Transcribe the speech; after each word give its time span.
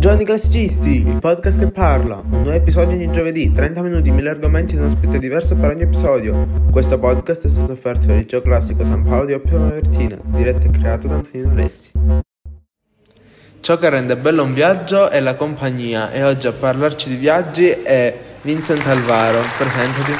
Giovani 0.00 0.24
Classicisti, 0.24 1.06
il 1.06 1.18
podcast 1.18 1.58
che 1.58 1.70
parla. 1.70 2.22
Un 2.24 2.40
nuovo 2.40 2.52
episodio 2.52 2.96
ogni 2.96 3.12
giovedì, 3.12 3.52
30 3.52 3.82
minuti, 3.82 4.10
1000 4.10 4.30
argomenti 4.30 4.72
ed 4.72 4.80
un 4.80 4.86
ospite 4.86 5.18
diverso 5.18 5.56
per 5.56 5.68
ogni 5.68 5.82
episodio. 5.82 6.46
Questo 6.70 6.98
podcast 6.98 7.44
è 7.44 7.48
stato 7.50 7.72
offerto 7.72 8.06
dal 8.06 8.16
Liceo 8.16 8.40
Classico 8.40 8.82
San 8.82 9.02
Paolo 9.02 9.26
di 9.26 9.34
Oppio 9.34 9.62
Vertina, 9.62 10.18
diretto 10.24 10.68
e 10.68 10.70
creato 10.70 11.06
da 11.06 11.16
Antonino 11.16 11.50
Alessi. 11.50 11.92
Ciò 13.60 13.76
che 13.76 13.90
rende 13.90 14.16
bello 14.16 14.42
un 14.42 14.54
viaggio 14.54 15.10
è 15.10 15.20
la 15.20 15.34
compagnia 15.34 16.10
e 16.10 16.24
oggi 16.24 16.46
a 16.46 16.52
parlarci 16.52 17.10
di 17.10 17.16
viaggi 17.16 17.68
è 17.68 18.18
Vincent 18.40 18.86
Alvaro. 18.86 19.42
Presentati. 19.58 20.12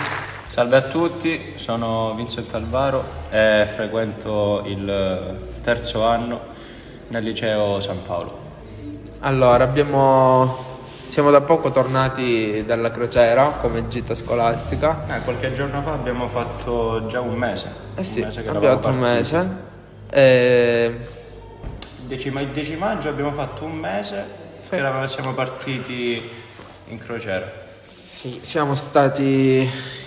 Salve 0.46 0.76
a 0.76 0.82
tutti, 0.82 1.52
sono 1.54 2.12
Vincent 2.16 2.52
Alvaro 2.52 3.02
e 3.30 3.66
frequento 3.74 4.62
il 4.66 5.38
terzo 5.62 6.04
anno 6.04 6.38
nel 7.08 7.24
liceo 7.24 7.80
San 7.80 8.02
Paolo. 8.06 8.39
Allora, 9.20 9.64
abbiamo... 9.64 10.78
siamo 11.04 11.30
da 11.30 11.42
poco 11.42 11.70
tornati 11.70 12.64
dalla 12.64 12.90
crociera 12.90 13.44
come 13.60 13.86
gita 13.88 14.14
scolastica. 14.14 15.04
Eh, 15.08 15.20
qualche 15.20 15.52
giorno 15.52 15.82
fa 15.82 15.92
abbiamo 15.92 16.26
fatto 16.28 17.06
già 17.06 17.20
un 17.20 17.34
mese. 17.34 17.70
Eh 17.96 18.04
sì, 18.04 18.20
un 18.20 18.26
mese 18.26 18.42
che 18.42 18.48
abbiamo 18.48 18.74
fatto 18.76 18.88
un 18.88 18.98
mese. 18.98 19.50
E... 20.10 21.06
Il 22.00 22.06
10, 22.06 22.30
ma- 22.30 22.40
il 22.40 22.48
10 22.48 22.76
maggio 22.76 23.08
abbiamo 23.10 23.32
fatto 23.32 23.64
un 23.64 23.72
mese 23.72 24.24
Sì. 24.60 24.70
che 24.70 24.76
eravamo- 24.76 25.06
siamo 25.06 25.34
partiti 25.34 26.30
in 26.88 26.98
crociera. 26.98 27.50
Sì, 27.82 28.38
siamo 28.42 28.74
stati 28.74 29.60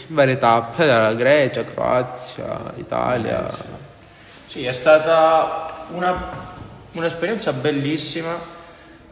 in 0.08 0.16
varie 0.16 0.38
tappe, 0.40 0.86
dalla 0.88 1.14
Grecia, 1.14 1.64
Croazia, 1.64 2.74
Italia. 2.78 3.48
Sì, 4.48 4.66
è 4.66 4.72
stata 4.72 5.86
una- 5.92 6.32
un'esperienza 6.94 7.54
bellissima 7.54 8.62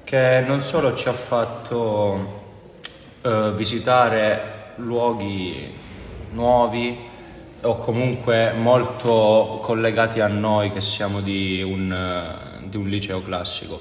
che 0.04 0.44
non 0.46 0.62
solo 0.62 0.96
ci 0.96 1.08
ha 1.08 1.14
fatto 1.14 2.40
eh, 3.22 3.52
visitare 3.56 4.74
luoghi 4.78 5.74
nuovi 6.32 7.10
o 7.62 7.78
comunque 7.78 8.54
molto 8.54 9.60
collegati 9.62 10.20
a 10.20 10.28
noi 10.28 10.72
che 10.72 10.82
siamo 10.82 11.22
di 11.22 11.62
un, 11.62 11.92
eh, 11.92 12.68
di 12.68 12.78
un 12.78 12.88
liceo 12.88 13.22
classico, 13.22 13.80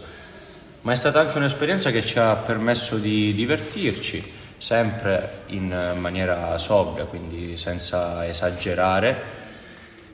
ma 0.83 0.93
è 0.93 0.95
stata 0.95 1.21
anche 1.21 1.39
un'esperienza 1.39 1.91
che 1.91 2.03
ci 2.03 2.19
ha 2.19 2.34
permesso 2.37 2.97
di 2.97 3.33
divertirci, 3.33 4.39
sempre 4.59 5.45
in 5.47 5.95
maniera 5.99 6.59
sobria, 6.59 7.05
quindi 7.05 7.57
senza 7.57 8.27
esagerare. 8.27 9.39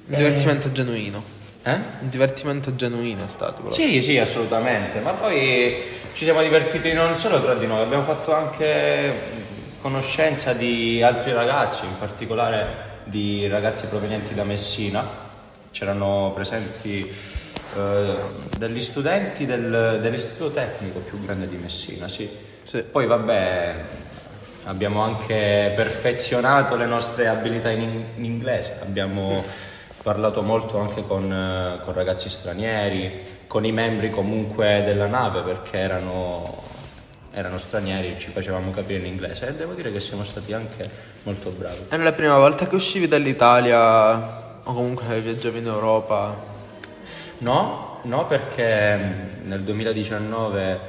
Divertimento 0.05 0.71
genuino. 0.71 1.36
Eh? 1.67 1.73
Un 1.73 2.09
divertimento 2.11 2.77
genuino 2.77 3.25
è 3.25 3.29
stato 3.29 3.55
proprio. 3.55 3.73
Sì, 3.73 4.01
sì, 4.01 4.17
assolutamente, 4.19 5.01
ma 5.01 5.11
poi 5.11 5.83
ci 6.13 6.23
siamo 6.23 6.41
divertiti 6.41 6.93
non 6.93 7.17
solo 7.17 7.43
tra 7.43 7.55
di 7.55 7.67
noi, 7.67 7.83
abbiamo 7.83 8.05
fatto 8.05 8.33
anche 8.33 9.13
conoscenza 9.81 10.53
di 10.53 11.03
altri 11.03 11.33
ragazzi, 11.33 11.85
in 11.85 11.99
particolare 11.99 13.01
di 13.03 13.49
ragazzi 13.49 13.87
provenienti 13.87 14.33
da 14.33 14.45
Messina, 14.45 15.05
c'erano 15.73 16.31
presenti 16.37 17.13
eh, 17.77 18.15
degli 18.59 18.81
studenti 18.81 19.45
del- 19.45 19.99
dell'istituto 20.01 20.53
tecnico 20.53 21.01
più 21.01 21.21
grande 21.25 21.49
di 21.49 21.57
Messina, 21.57 22.07
sì. 22.09 22.31
Sì. 22.63 22.83
Poi 22.83 23.07
vabbè, 23.07 23.75
abbiamo 24.67 25.03
anche 25.03 25.73
perfezionato 25.75 26.77
le 26.77 26.87
nostre 26.87 27.27
abilità 27.27 27.71
in, 27.71 28.05
in 28.17 28.25
inglese, 28.25 28.79
abbiamo 28.81 29.45
parlato 30.07 30.41
molto 30.41 30.79
anche 30.79 31.05
con, 31.05 31.33
eh, 31.33 31.81
con 31.83 31.93
ragazzi 31.93 32.29
stranieri, 32.29 33.43
con 33.49 33.65
i 33.65 33.73
membri 33.73 34.09
comunque 34.09 34.83
della 34.85 35.09
nave 35.09 35.41
perché 35.41 35.79
erano, 35.79 36.63
erano 37.33 37.59
stranieri 37.59 38.13
e 38.13 38.17
ci 38.17 38.31
facevamo 38.31 38.71
capire 38.71 39.01
in 39.01 39.07
inglese 39.07 39.49
e 39.49 39.55
devo 39.55 39.73
dire 39.73 39.91
che 39.91 39.99
siamo 39.99 40.23
stati 40.23 40.53
anche 40.53 40.89
molto 41.25 41.51
bravi. 41.51 41.87
È 41.89 41.97
la 41.97 42.13
prima 42.13 42.39
volta 42.39 42.69
che 42.69 42.77
uscivi 42.77 43.09
dall'Italia 43.09 44.61
o 44.63 44.73
comunque 44.73 45.19
viaggiavi 45.19 45.59
in 45.59 45.67
Europa. 45.67 46.41
No, 47.39 47.99
no 48.03 48.27
perché 48.27 48.97
mm, 48.97 49.47
nel 49.49 49.63
2019 49.63 50.81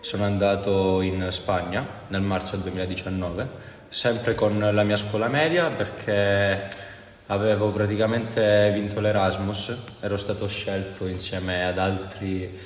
sono 0.00 0.24
andato 0.24 1.00
in 1.00 1.28
Spagna, 1.30 1.86
nel 2.08 2.20
marzo 2.20 2.56
del 2.56 2.64
2019, 2.64 3.48
sempre 3.88 4.34
con 4.34 4.58
la 4.58 4.82
mia 4.82 4.96
scuola 4.96 5.28
media 5.28 5.70
perché 5.70 6.87
avevo 7.30 7.70
praticamente 7.70 8.70
vinto 8.72 9.00
l'Erasmus, 9.00 9.76
ero 10.00 10.16
stato 10.16 10.48
scelto 10.48 11.06
insieme 11.06 11.64
ad 11.64 11.78
altri, 11.78 12.58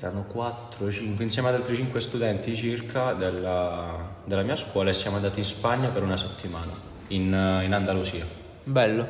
erano 0.00 0.24
4, 0.24 0.90
5, 0.90 1.24
insieme 1.24 1.48
ad 1.48 1.54
altri 1.54 1.76
5 1.76 2.00
studenti 2.00 2.56
circa 2.56 3.12
della, 3.12 4.14
della 4.24 4.42
mia 4.42 4.56
scuola 4.56 4.90
e 4.90 4.92
siamo 4.92 5.16
andati 5.16 5.38
in 5.38 5.44
Spagna 5.44 5.88
per 5.88 6.02
una 6.02 6.16
settimana, 6.16 6.72
in, 7.08 7.26
in 7.62 7.72
Andalusia. 7.72 8.26
Bello. 8.64 9.06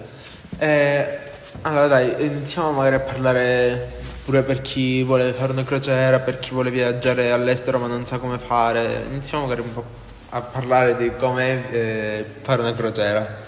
Eh, 0.59 1.19
allora 1.63 1.87
dai, 1.87 2.27
iniziamo 2.27 2.73
magari 2.73 2.97
a 2.97 3.01
parlare 3.01 3.95
pure 4.27 4.43
per 4.43 4.61
chi 4.61 5.03
vuole 5.03 5.33
fare 5.33 5.53
una 5.53 5.65
crociera, 5.65 6.19
per 6.19 6.39
chi 6.39 6.51
vuole 6.51 6.71
viaggiare 6.71 7.31
all'estero 7.31 7.79
ma 7.79 7.87
non 7.87 8.05
sa 8.05 8.19
come 8.19 8.39
fare. 8.39 9.05
Iniziamo 9.09 9.45
magari 9.45 9.63
un 9.63 9.73
po' 9.73 9.85
a 10.29 10.43
parlare 10.43 10.97
di 10.97 11.11
come 11.17 11.71
eh, 11.71 12.25
fare 12.43 12.61
una 12.61 12.75
crociera. 12.75 13.46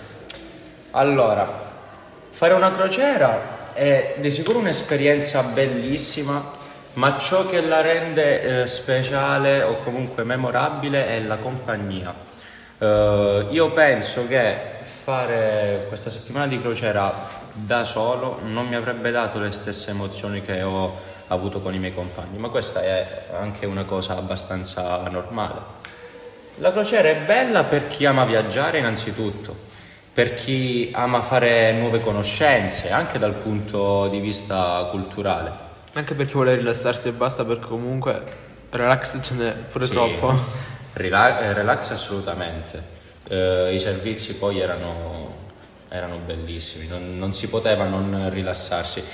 Allora, 0.92 1.46
fare 2.30 2.54
una 2.54 2.70
crociera 2.70 3.72
è 3.74 4.14
di 4.18 4.30
sicuro 4.30 4.58
un'esperienza 4.58 5.42
bellissima, 5.42 6.42
ma 6.94 7.18
ciò 7.18 7.46
che 7.46 7.60
la 7.60 7.82
rende 7.82 8.62
eh, 8.62 8.66
speciale 8.66 9.62
o 9.62 9.76
comunque 9.82 10.24
memorabile 10.24 11.08
è 11.08 11.20
la 11.20 11.36
compagnia. 11.36 12.14
Eh, 12.78 13.46
io 13.50 13.70
penso 13.72 14.26
che 14.26 14.56
fare 15.02 15.84
questa 15.88 16.08
settimana 16.08 16.46
di 16.46 16.58
crociera 16.58 17.12
da 17.52 17.84
solo 17.84 18.40
non 18.44 18.66
mi 18.66 18.74
avrebbe 18.74 19.10
dato 19.10 19.38
le 19.38 19.52
stesse 19.52 19.90
emozioni 19.90 20.40
che 20.40 20.62
ho 20.62 21.00
avuto 21.26 21.60
con 21.60 21.74
i 21.74 21.78
miei 21.78 21.94
compagni, 21.94 22.38
ma 22.38 22.48
questa 22.48 22.82
è 22.82 23.24
anche 23.38 23.66
una 23.66 23.84
cosa 23.84 24.16
abbastanza 24.16 25.06
normale. 25.10 25.76
La 26.56 26.72
crociera 26.72 27.08
è 27.08 27.16
bella 27.16 27.64
per 27.64 27.88
chi 27.88 28.06
ama 28.06 28.24
viaggiare 28.24 28.78
innanzitutto, 28.78 29.67
per 30.18 30.34
chi 30.34 30.90
ama 30.94 31.22
fare 31.22 31.70
nuove 31.74 32.00
conoscenze, 32.00 32.90
anche 32.90 33.20
dal 33.20 33.34
punto 33.34 34.08
di 34.08 34.18
vista 34.18 34.88
culturale. 34.90 35.52
Anche 35.92 36.14
per 36.14 36.26
chi 36.26 36.32
vuole 36.32 36.56
rilassarsi 36.56 37.06
e 37.06 37.12
basta, 37.12 37.44
perché 37.44 37.68
comunque 37.68 38.20
relax 38.70 39.20
ce 39.22 39.34
n'è 39.34 39.52
pure 39.52 39.84
Sì, 39.84 39.92
troppo. 39.92 40.36
eh, 40.96 41.52
relax 41.52 41.90
assolutamente. 41.92 42.82
Eh, 43.28 43.72
I 43.72 43.78
servizi 43.78 44.34
poi 44.34 44.58
erano, 44.58 45.34
erano 45.88 46.18
bellissimi, 46.18 46.88
non, 46.88 47.16
non 47.16 47.32
si 47.32 47.48
poteva 47.48 47.84
non 47.84 48.28
rilassarsi. 48.28 49.04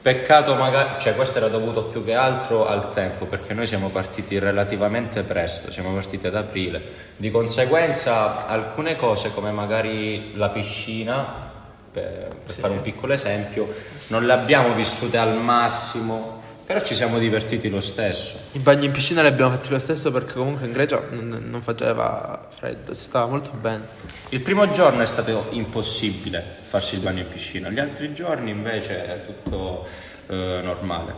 Peccato 0.00 0.54
magari, 0.54 1.00
cioè 1.00 1.16
questo 1.16 1.38
era 1.38 1.48
dovuto 1.48 1.84
più 1.84 2.04
che 2.04 2.14
altro 2.14 2.66
al 2.66 2.92
tempo, 2.92 3.26
perché 3.26 3.52
noi 3.52 3.66
siamo 3.66 3.88
partiti 3.88 4.38
relativamente 4.38 5.24
presto, 5.24 5.72
siamo 5.72 5.92
partiti 5.92 6.28
ad 6.28 6.36
aprile. 6.36 6.80
Di 7.16 7.30
conseguenza 7.30 8.46
alcune 8.46 8.94
cose 8.94 9.32
come 9.34 9.50
magari 9.50 10.36
la 10.36 10.50
piscina, 10.50 11.50
per, 11.90 12.28
per 12.44 12.54
fare 12.54 12.72
un 12.74 12.80
piccolo 12.80 13.12
esempio, 13.12 13.74
non 14.08 14.24
le 14.24 14.32
abbiamo 14.32 14.72
vissute 14.74 15.18
al 15.18 15.34
massimo, 15.34 16.37
però 16.68 16.82
ci 16.82 16.94
siamo 16.94 17.18
divertiti 17.18 17.70
lo 17.70 17.80
stesso. 17.80 18.36
I 18.52 18.58
bagni 18.58 18.84
in 18.84 18.92
piscina 18.92 19.22
li 19.22 19.28
abbiamo 19.28 19.52
fatti 19.52 19.70
lo 19.70 19.78
stesso 19.78 20.12
perché 20.12 20.34
comunque 20.34 20.66
in 20.66 20.72
Grecia 20.72 21.02
non, 21.08 21.46
non 21.46 21.62
faceva 21.62 22.46
freddo, 22.50 22.92
si 22.92 23.04
stava 23.04 23.24
molto 23.24 23.52
bene. 23.58 23.86
Il 24.28 24.42
primo 24.42 24.68
giorno 24.68 25.00
è 25.00 25.06
stato 25.06 25.46
impossibile 25.52 26.44
farsi 26.60 26.96
il 26.96 27.00
bagno 27.00 27.20
in 27.20 27.28
piscina, 27.30 27.70
gli 27.70 27.78
altri 27.78 28.12
giorni 28.12 28.50
invece 28.50 29.06
è 29.06 29.24
tutto 29.24 29.86
eh, 30.26 30.60
normale. 30.62 31.14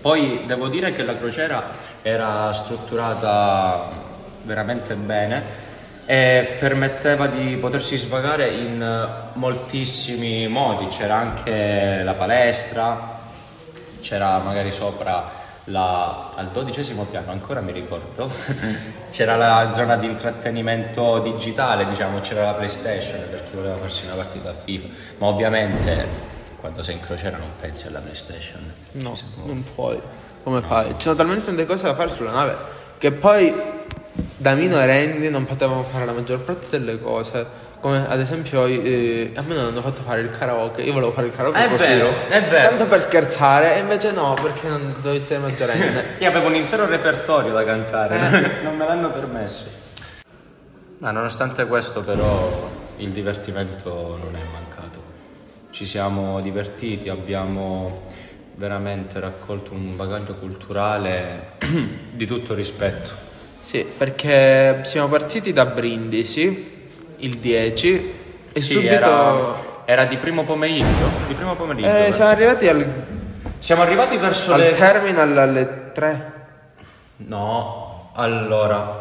Poi 0.00 0.42
devo 0.46 0.66
dire 0.66 0.92
che 0.92 1.04
la 1.04 1.16
crociera 1.16 1.70
era 2.02 2.52
strutturata 2.52 3.92
veramente 4.42 4.96
bene 4.96 5.66
e 6.04 6.56
permetteva 6.58 7.28
di 7.28 7.56
potersi 7.58 7.96
svagare 7.96 8.48
in 8.48 9.30
moltissimi 9.34 10.48
modi, 10.48 10.88
c'era 10.88 11.14
anche 11.14 12.02
la 12.02 12.14
palestra, 12.14 13.17
c'era 14.08 14.38
magari 14.38 14.72
sopra 14.72 15.30
la- 15.64 16.30
al 16.34 16.48
dodicesimo 16.50 17.04
piano, 17.04 17.30
ancora 17.30 17.60
mi 17.60 17.72
ricordo, 17.72 18.30
c'era 19.10 19.36
la 19.36 19.70
zona 19.74 19.96
di 19.96 20.06
intrattenimento 20.06 21.18
digitale, 21.18 21.84
diciamo, 21.86 22.20
c'era 22.20 22.44
la 22.44 22.54
PlayStation 22.54 23.20
per 23.30 23.44
chi 23.44 23.54
voleva 23.54 23.76
farsi 23.76 24.06
una 24.06 24.14
partita 24.14 24.48
a 24.48 24.54
FIFA, 24.54 24.86
ma 25.18 25.26
ovviamente 25.26 26.06
quando 26.58 26.82
sei 26.82 26.94
in 26.94 27.00
crociera 27.00 27.36
non 27.36 27.50
pensi 27.60 27.86
alla 27.86 27.98
PlayStation. 28.00 28.72
No, 28.92 29.14
Siamo- 29.14 29.44
non 29.44 29.62
puoi. 29.74 30.00
Come 30.42 30.62
fai? 30.62 30.88
Ci 30.96 31.02
sono 31.02 31.14
talmente 31.14 31.44
tante 31.44 31.66
cose 31.66 31.82
da 31.82 31.94
fare 31.94 32.10
sulla 32.10 32.30
nave 32.30 32.56
che 32.96 33.12
poi 33.12 33.52
da 34.38 34.54
minorenni 34.54 35.28
non 35.28 35.44
potevamo 35.44 35.82
fare 35.82 36.06
la 36.06 36.12
maggior 36.12 36.40
parte 36.40 36.66
delle 36.70 36.98
cose 37.00 37.46
Come 37.80 38.08
ad 38.08 38.18
esempio, 38.18 38.66
eh, 38.66 39.30
a 39.36 39.42
me 39.42 39.54
non 39.54 39.66
hanno 39.66 39.80
fatto 39.82 40.02
fare 40.02 40.20
il 40.20 40.30
karaoke. 40.30 40.82
Io 40.82 40.92
volevo 40.92 41.12
fare 41.12 41.28
il 41.28 41.34
karaoke 41.36 41.64
È 41.64 41.68
così. 41.68 41.88
vero, 41.88 42.10
è 42.28 42.42
vero. 42.44 42.68
Tanto 42.68 42.86
per 42.86 43.00
scherzare, 43.00 43.76
e 43.76 43.78
invece 43.80 44.10
no, 44.10 44.34
perché 44.40 44.66
non 44.66 44.94
dovevi 45.00 45.16
essere 45.22 45.38
maggiorenne. 45.38 46.04
Io 46.18 46.28
avevo 46.28 46.48
un 46.48 46.56
intero 46.56 46.86
repertorio 46.86 47.52
da 47.52 47.64
cantare, 47.64 48.60
non 48.62 48.76
me 48.76 48.84
l'hanno 48.84 49.10
permesso. 49.10 49.66
Ma 50.98 51.12
nonostante 51.12 51.66
questo 51.66 52.00
però 52.00 52.68
il 52.96 53.10
divertimento 53.10 54.18
non 54.20 54.34
è 54.34 54.42
mancato. 54.52 55.00
Ci 55.70 55.86
siamo 55.86 56.40
divertiti, 56.40 57.08
abbiamo 57.08 58.06
veramente 58.56 59.20
raccolto 59.20 59.72
un 59.72 59.94
bagaglio 59.94 60.34
culturale 60.34 61.52
di 62.10 62.26
tutto 62.26 62.54
rispetto. 62.54 63.10
sì, 63.60 63.86
perché 63.96 64.80
siamo 64.82 65.06
partiti 65.06 65.52
da 65.52 65.64
Brindisi 65.66 66.77
il 67.18 67.36
10 67.38 68.14
e 68.52 68.60
Sì, 68.60 68.72
subito. 68.72 68.90
era, 68.92 69.54
era 69.84 70.04
di 70.06 70.16
primo 70.18 70.44
pomeriggio. 70.44 71.10
Di 71.26 71.34
primo 71.34 71.54
pomeriggio. 71.54 71.88
Eh, 71.88 72.12
siamo 72.12 72.30
arrivati 72.30 72.68
al, 72.68 72.92
Siamo 73.58 73.82
arrivati 73.82 74.16
verso 74.16 74.52
al 74.52 74.60
le... 74.60 74.70
terminal 74.72 75.36
alle 75.36 75.90
3. 75.92 76.32
No, 77.18 78.10
allora... 78.14 78.98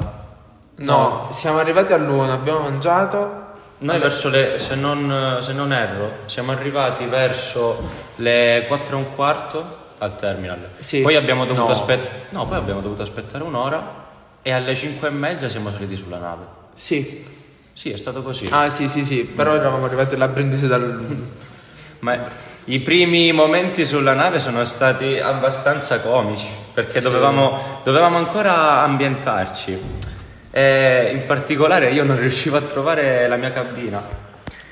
No, 0.79 1.27
siamo 1.31 1.57
arrivati 1.57 1.93
all'1, 1.93 2.29
abbiamo 2.29 2.59
mangiato. 2.59 3.45
Noi 3.79 3.99
verso 3.99 4.29
le, 4.29 4.59
se 4.59 4.75
non, 4.75 5.37
se 5.41 5.53
non 5.53 5.71
erro, 5.73 6.11
siamo 6.25 6.51
arrivati 6.51 7.05
verso 7.05 7.79
le 8.17 8.65
4 8.67 8.95
e 8.95 8.99
un 8.99 9.15
quarto 9.15 9.77
al 9.99 10.15
terminal. 10.15 10.69
Sì. 10.79 11.01
Poi 11.01 11.15
abbiamo 11.15 11.45
dovuto 11.45 11.65
No. 11.65 11.71
aspettare. 11.71 12.25
No, 12.29 12.45
poi 12.47 12.57
abbiamo 12.57 12.81
dovuto 12.81 13.01
aspettare 13.03 13.43
un'ora 13.43 14.05
e 14.41 14.51
alle 14.51 14.73
5 14.75 15.07
e 15.07 15.11
mezza 15.11 15.49
siamo 15.49 15.69
saliti 15.71 15.95
sulla 15.95 16.17
nave. 16.17 16.43
Sì. 16.73 17.25
Sì, 17.77 17.91
è 17.91 17.95
stato 17.95 18.23
così. 18.23 18.47
Ah, 18.49 18.69
sì, 18.71 18.87
sì, 18.87 19.05
sì, 19.05 19.23
però 19.23 19.53
eravamo 19.53 19.85
arrivati 19.85 20.17
là 20.17 20.25
a 20.25 20.29
Brindisi 20.29 20.65
dal. 20.65 20.81
Ma 21.99 22.17
i 22.65 22.79
primi 22.79 23.31
momenti 23.31 23.85
sulla 23.85 24.13
nave 24.13 24.39
sono 24.39 24.63
stati 24.63 25.19
abbastanza 25.19 25.99
comici 25.99 26.47
perché 26.73 26.97
Sì. 26.97 27.03
dovevamo, 27.03 27.81
dovevamo 27.83 28.17
ancora 28.17 28.81
ambientarci. 28.81 29.79
E 30.49 31.09
in 31.13 31.27
particolare 31.27 31.91
io 31.91 32.03
non 32.03 32.17
riuscivo 32.17 32.57
a 32.57 32.61
trovare 32.61 33.27
la 33.27 33.35
mia 33.35 33.51
cabina. 33.51 34.01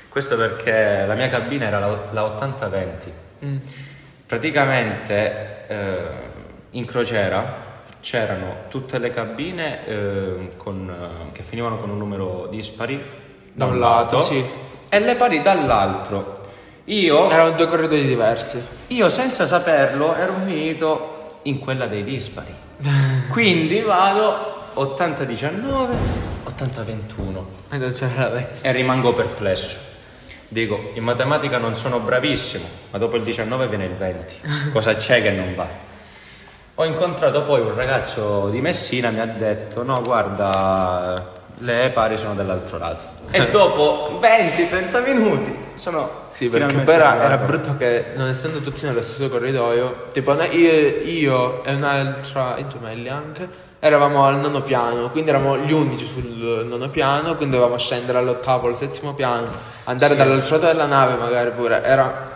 Questo 0.08 0.36
perché 0.36 1.04
la 1.06 1.14
mia 1.14 1.28
cabina 1.28 1.66
era 1.66 1.78
la, 1.78 1.98
la 2.10 2.24
8020. 2.24 3.12
Mm. 3.44 3.56
Praticamente 4.26 5.64
eh, 5.68 5.98
in 6.70 6.84
crociera 6.84 7.62
c'erano 8.00 8.64
tutte 8.68 8.98
le 8.98 9.10
cabine 9.10 9.86
eh, 9.86 10.50
con, 10.56 10.92
finivano 11.56 11.78
con 11.78 11.88
un 11.88 11.96
numero 11.96 12.48
dispari 12.50 13.02
Da 13.54 13.64
un 13.64 13.78
lato, 13.78 14.18
sì. 14.18 14.44
e 14.90 14.98
le 15.00 15.14
pari 15.14 15.40
dall'altro. 15.40 16.44
Io, 16.84 17.30
Erano 17.30 17.52
due 17.52 17.66
corridoi 17.66 18.04
diversi. 18.04 18.62
io 18.88 19.08
senza 19.08 19.46
saperlo 19.46 20.14
ero 20.14 20.34
finito 20.44 21.38
in 21.44 21.58
quella 21.58 21.86
dei 21.86 22.04
dispari. 22.04 22.54
Quindi 23.32 23.80
vado 23.80 24.64
80-19, 24.76 25.88
80-21 26.58 27.42
E 27.70 28.46
e 28.60 28.72
rimango 28.72 29.14
perplesso. 29.14 29.78
Dico, 30.48 30.90
in 30.92 31.04
matematica 31.04 31.56
non 31.56 31.74
sono 31.74 32.00
bravissimo, 32.00 32.64
ma 32.90 32.98
dopo 32.98 33.16
il 33.16 33.22
19 33.22 33.66
viene 33.68 33.86
il 33.86 33.94
20. 33.94 34.40
Cosa 34.74 34.94
c'è 34.94 35.22
che 35.22 35.30
non 35.30 35.54
va? 35.54 35.66
Ho 36.74 36.84
incontrato 36.84 37.44
poi 37.44 37.62
un 37.62 37.74
ragazzo 37.74 38.50
di 38.50 38.60
Messina, 38.60 39.08
mi 39.08 39.20
ha 39.20 39.26
detto, 39.26 39.82
no 39.82 40.02
guarda, 40.02 41.32
le 41.58 41.90
pari 41.92 42.16
sono 42.16 42.34
dall'altro 42.34 42.78
lato. 42.78 43.14
E 43.30 43.48
dopo 43.50 44.18
20-30 44.22 45.02
minuti 45.02 45.54
sono... 45.74 46.24
Sì, 46.30 46.48
perché 46.48 46.78
poi 46.78 46.94
era, 46.94 47.22
era 47.22 47.36
brutto 47.38 47.76
che 47.76 48.12
non 48.14 48.28
essendo 48.28 48.60
tutti 48.60 48.84
nello 48.86 49.02
stesso 49.02 49.28
corridoio, 49.28 50.08
tipo 50.12 50.40
io, 50.44 50.70
io 51.02 51.64
e 51.64 51.74
un'altra, 51.74 52.56
i 52.58 52.66
gemelli 52.68 53.08
anche, 53.08 53.48
eravamo 53.80 54.24
al 54.26 54.38
nono 54.38 54.62
piano, 54.62 55.10
quindi 55.10 55.30
eravamo 55.30 55.58
gli 55.58 55.72
unici 55.72 56.04
sul 56.04 56.64
nono 56.68 56.88
piano, 56.88 57.34
quindi 57.36 57.56
dovevamo 57.56 57.78
scendere 57.78 58.18
all'ottavo, 58.18 58.68
al 58.68 58.76
settimo 58.76 59.14
piano, 59.14 59.48
andare 59.84 60.12
Sì. 60.12 60.18
dall'altro 60.18 60.56
lato 60.56 60.66
della 60.66 60.86
nave 60.86 61.14
magari 61.16 61.50
pure, 61.50 61.82
era... 61.82 62.34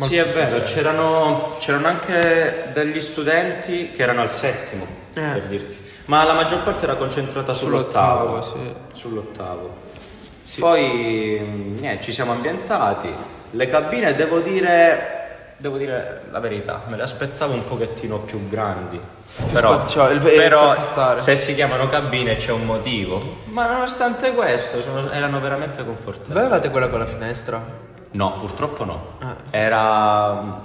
Sì, 0.00 0.16
è 0.16 0.26
vero, 0.28 0.62
c'erano, 0.62 1.56
c'erano 1.58 1.88
anche 1.88 2.70
degli 2.72 3.00
studenti 3.00 3.90
che 3.92 4.02
erano 4.02 4.22
al 4.22 4.30
settimo, 4.30 4.86
Eh. 5.12 5.20
per 5.20 5.42
dirti. 5.42 5.76
Ma 6.10 6.24
la 6.24 6.32
maggior 6.32 6.62
parte 6.64 6.82
era 6.82 6.96
concentrata 6.96 7.54
sull'ottavo. 7.54 8.42
Sull'ottavo, 8.42 8.74
sì. 8.92 8.98
Sull'ottavo. 9.00 9.70
Poi, 10.58 11.40
mm, 11.40 11.78
niente, 11.78 12.02
ci 12.02 12.10
siamo 12.10 12.32
ambientati. 12.32 13.08
Le 13.52 13.66
cabine, 13.68 14.16
devo 14.16 14.40
dire, 14.40 15.52
devo 15.58 15.76
dire 15.76 16.22
la 16.32 16.40
verità, 16.40 16.82
me 16.88 16.96
le 16.96 17.04
aspettavo 17.04 17.52
un 17.54 17.64
pochettino 17.64 18.18
più 18.18 18.48
grandi. 18.48 19.00
Però, 19.52 19.80
il- 20.10 20.18
però 20.20 20.68
per 20.70 20.76
passare. 20.78 21.20
se 21.20 21.36
si 21.36 21.54
chiamano 21.54 21.88
cabine 21.88 22.34
c'è 22.34 22.50
un 22.50 22.64
motivo. 22.64 23.20
Ma 23.44 23.68
nonostante 23.70 24.32
questo, 24.34 24.80
sono- 24.80 25.12
erano 25.12 25.38
veramente 25.38 25.84
confortevoli. 25.84 26.32
Voi 26.32 26.42
avevate 26.42 26.70
quella 26.70 26.88
con 26.88 26.98
la 26.98 27.06
finestra? 27.06 27.62
No, 28.12 28.32
purtroppo 28.36 28.84
no. 28.84 29.06
Ah. 29.20 29.36
Era, 29.52 30.60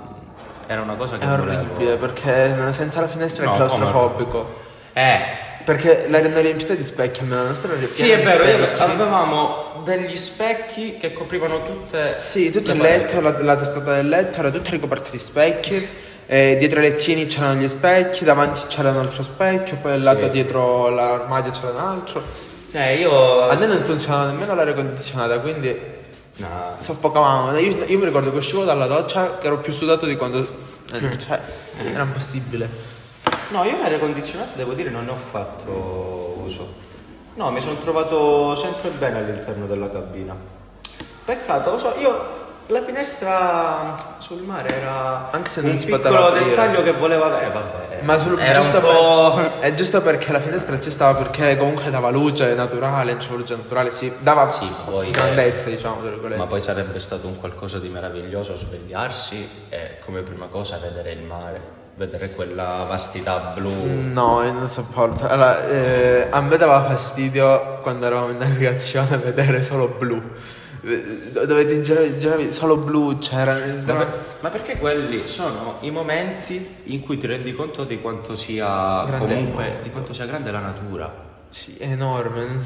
era 0.66 0.82
una 0.82 0.96
cosa 0.96 1.20
che 1.20 1.24
È 1.26 1.28
volevo- 1.38 1.52
orribile 1.52 1.98
perché 1.98 2.72
senza 2.74 3.00
la 3.02 3.08
finestra 3.08 3.46
No, 3.46 3.54
è 3.54 3.58
come- 3.58 3.68
claustrofobico. 3.70 4.64
Eh, 4.98 5.20
Perché 5.66 6.06
l'erano 6.08 6.40
riempita 6.40 6.74
di 6.74 6.84
specchi, 6.86 7.20
almeno 7.22 7.42
la 7.42 7.48
nostra 7.50 7.74
era 7.74 7.86
sì, 7.92 8.04
piena 8.06 8.34
è 8.34 8.38
vero, 8.38 8.68
avevamo 8.78 9.82
degli 9.84 10.16
specchi 10.16 10.96
che 10.98 11.12
coprivano 11.12 11.66
tutte 11.66 12.16
Sì, 12.18 12.50
tutto 12.52 12.72
il 12.72 12.78
letto, 12.80 13.20
la, 13.20 13.36
la 13.42 13.56
testata 13.58 13.96
del 13.96 14.08
letto 14.08 14.38
era 14.40 14.52
tutta 14.52 14.70
ricoperta 14.70 15.10
di 15.10 15.20
specchi. 15.20 15.88
eh, 16.28 16.56
dietro 16.58 16.80
i 16.80 16.84
lettini 16.84 17.26
c'erano 17.26 17.60
gli 17.60 17.68
specchi, 17.68 18.24
davanti 18.24 18.62
c'era 18.68 18.92
un 18.92 18.98
altro 18.98 19.22
specchio, 19.24 19.78
poi 19.82 19.92
al 19.94 20.02
lato 20.04 20.26
Sì. 20.26 20.30
dietro 20.30 20.90
l'armadio 20.90 21.52
c'era 21.52 21.70
un 21.72 21.78
altro. 21.80 22.24
Eh, 22.72 22.96
io... 22.98 23.48
A 23.48 23.56
noi 23.56 23.68
non 23.68 23.84
funzionava 23.84 24.26
nemmeno 24.32 24.54
l'aria 24.56 24.74
condizionata, 24.76 25.40
quindi 25.40 25.94
No. 26.38 26.76
soffocavamo. 26.78 27.58
Io, 27.58 27.84
io 27.86 27.98
mi 27.98 28.06
ricordo 28.06 28.30
che 28.32 28.38
uscivo 28.38 28.64
dalla 28.66 28.86
doccia 28.88 29.38
che 29.40 29.48
ero 29.48 29.58
più 29.60 29.74
sudato 29.74 30.06
di 30.06 30.16
quando. 30.16 30.40
eh, 30.94 31.18
cioè, 31.18 31.40
era 31.92 32.04
impossibile. 32.04 32.94
No, 33.50 33.64
io 33.64 33.78
l'aria 33.80 34.00
condizionata 34.00 34.52
devo 34.56 34.74
dire 34.74 34.90
non 34.90 35.06
ne 35.06 35.12
ho 35.12 35.16
fatto 35.16 36.36
uso. 36.44 36.68
No, 37.36 37.52
mi 37.52 37.62
sono 37.62 37.76
trovato 37.78 38.56
sempre 38.56 38.90
bene 38.90 39.20
all'interno 39.20 39.66
della 39.68 39.90
cabina. 39.90 40.36
Peccato, 41.26 41.72
lo 41.72 41.78
so, 41.78 41.94
io 41.98 42.44
la 42.68 42.82
finestra 42.82 44.16
sul 44.20 44.42
mare 44.42 44.70
era 44.76 45.30
Anche 45.32 45.50
se 45.50 45.60
un 45.60 45.68
non 45.68 45.76
si 45.76 45.86
piccolo 45.86 46.02
poteva 46.04 46.28
aprire. 46.28 46.50
dettaglio 46.50 46.82
che 46.84 46.92
voleva 46.94 47.26
avere, 47.28 47.52
vabbè. 47.52 47.84
Ma 48.02 48.18
sul, 48.18 48.40
era 48.40 48.54
giusto 48.60 48.78
un 48.78 48.84
po'... 48.84 49.34
per- 49.36 49.60
è 49.60 49.74
giusto 49.74 50.02
perché 50.02 50.32
la 50.32 50.40
finestra 50.40 50.80
ci 50.80 50.90
stava 50.92 51.16
perché 51.18 51.58
comunque 51.58 51.90
dava 51.90 52.10
luce 52.10 52.54
naturale, 52.56 53.12
entrava 53.12 53.36
luce 53.36 53.56
naturale, 53.56 53.92
sì, 53.92 54.12
dava 54.20 54.48
Sì, 54.48 54.68
poi- 54.86 55.12
grandezza, 55.12 55.66
diciamo, 55.66 56.02
tra 56.02 56.10
virgolette. 56.10 56.40
Ma 56.40 56.48
poi 56.48 56.62
sarebbe 56.62 57.00
stato 57.00 57.28
un 57.28 57.38
qualcosa 57.40 57.78
di 57.80 57.90
meraviglioso 57.90 58.56
svegliarsi 58.56 59.66
e 59.70 59.98
come 60.04 60.22
prima 60.22 60.48
cosa 60.48 60.78
vedere 60.78 61.12
il 61.12 61.22
mare, 61.22 61.62
vedere 61.96 62.32
quella 62.32 62.86
vastità 62.88 63.54
blu. 63.56 63.72
No, 64.12 64.44
io 64.44 64.52
non 64.52 64.68
sopporto. 64.68 65.28
Allora, 65.28 65.66
eh, 65.68 66.28
a 66.30 66.42
me 66.42 66.58
dava 66.58 66.84
fastidio 66.84 67.80
quando 67.82 68.06
eravamo 68.06 68.32
in 68.32 68.38
navigazione 68.38 69.18
vedere 69.18 69.62
solo 69.62 69.88
blu. 69.88 70.22
Dove 71.32 71.66
ti 71.66 71.82
giravi, 71.82 72.52
solo 72.52 72.78
blu, 72.78 73.18
c'era. 73.18 73.54
Ma, 73.56 73.94
per- 73.94 74.24
ma 74.42 74.50
perché 74.50 74.78
quelli 74.78 75.28
sono 75.28 75.78
i 75.80 75.90
momenti 75.90 76.76
in 76.84 77.02
cui 77.02 77.18
ti 77.18 77.26
rendi 77.26 77.56
conto 77.56 77.86
di 77.86 78.00
quanto 78.00 78.36
sia 78.36 79.04
Grande. 79.06 79.26
comunque 79.34 79.80
di 79.82 79.90
quanto 79.90 80.14
sia 80.14 80.26
grande 80.28 80.52
la 80.52 80.60
natura. 80.60 81.12
Sì, 81.50 81.76
è 81.78 81.88
enorme. 81.88 82.60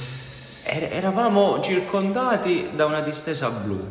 E- 0.64 0.90
eravamo 0.92 1.62
circondati 1.62 2.72
da 2.76 2.86
una 2.86 3.00
distesa 3.00 3.50
blu, 3.50 3.90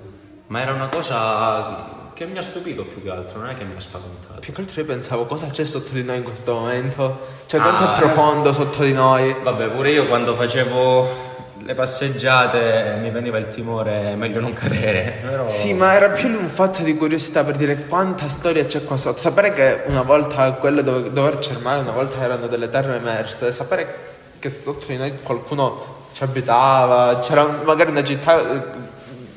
ma 0.49 0.61
era 0.61 0.75
una 0.75 0.88
cosa 0.88 1.98
che 2.19 2.27
mi 2.27 2.37
ha 2.37 2.43
stupito 2.43 2.83
più 2.83 3.01
che 3.01 3.11
altro, 3.11 3.39
non 3.39 3.49
è 3.49 3.55
che 3.55 3.63
mi 3.63 3.77
ha 3.77 3.81
spaventato. 3.81 4.41
Più 4.41 4.53
che 4.53 4.61
altro 4.61 4.81
io 4.81 4.87
pensavo 4.89 5.27
cosa 5.27 5.47
c'è 5.47 5.63
sotto 5.63 5.93
di 5.93 6.03
noi 6.03 6.17
in 6.17 6.25
questo 6.25 6.53
momento. 6.53 7.17
Cioè, 7.47 7.61
quanto 7.61 7.85
Ah, 7.85 7.95
è 7.95 7.99
profondo 8.01 8.51
sotto 8.51 8.83
di 8.83 8.93
noi. 8.93 9.37
Vabbè, 9.41 9.69
pure 9.69 9.93
io 9.93 10.05
quando 10.09 10.35
facevo 10.35 11.27
le 11.63 11.75
passeggiate 11.75 12.99
mi 13.01 13.11
veniva 13.11 13.39
il 13.39 13.49
timore 13.51 14.17
meglio 14.17 14.41
non 14.41 14.53
cadere. 14.53 15.21
Però... 15.23 15.47
Sì, 15.47 15.75
ma 15.75 15.93
era 15.95 16.09
più 16.09 16.29
un 16.29 16.49
fatto 16.49 16.83
di 16.83 16.97
curiosità 16.97 17.45
per 17.45 17.55
dire 17.55 17.85
quanta 17.87 18.27
storia 18.27 18.65
c'è 18.65 18.83
qua 18.83 18.97
sotto. 18.97 19.19
Sapere 19.19 19.53
che 19.53 19.83
una 19.87 20.03
volta 20.03 20.51
quello 20.55 20.83
dove 20.83 21.13
doverci 21.13 21.53
il 21.53 21.61
mare, 21.61 21.83
una 21.83 21.93
volta 21.93 22.21
erano 22.21 22.49
delle 22.49 22.69
terre 22.69 22.97
emerse, 22.97 23.53
sapere 23.53 24.07
che 24.41 24.49
sotto 24.49 24.87
di 24.89 24.97
noi 24.97 25.17
qualcuno 25.23 26.07
ci 26.15 26.25
abitava, 26.25 27.21
c'era 27.21 27.47
magari 27.63 27.91
una 27.93 28.03
città 28.03 28.55
eh, 28.55 28.63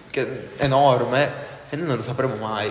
che- 0.09 0.49
enorme 0.57 1.49
e 1.71 1.77
noi 1.77 1.87
non 1.87 1.95
lo 1.95 2.01
sapremo 2.01 2.35
mai. 2.35 2.69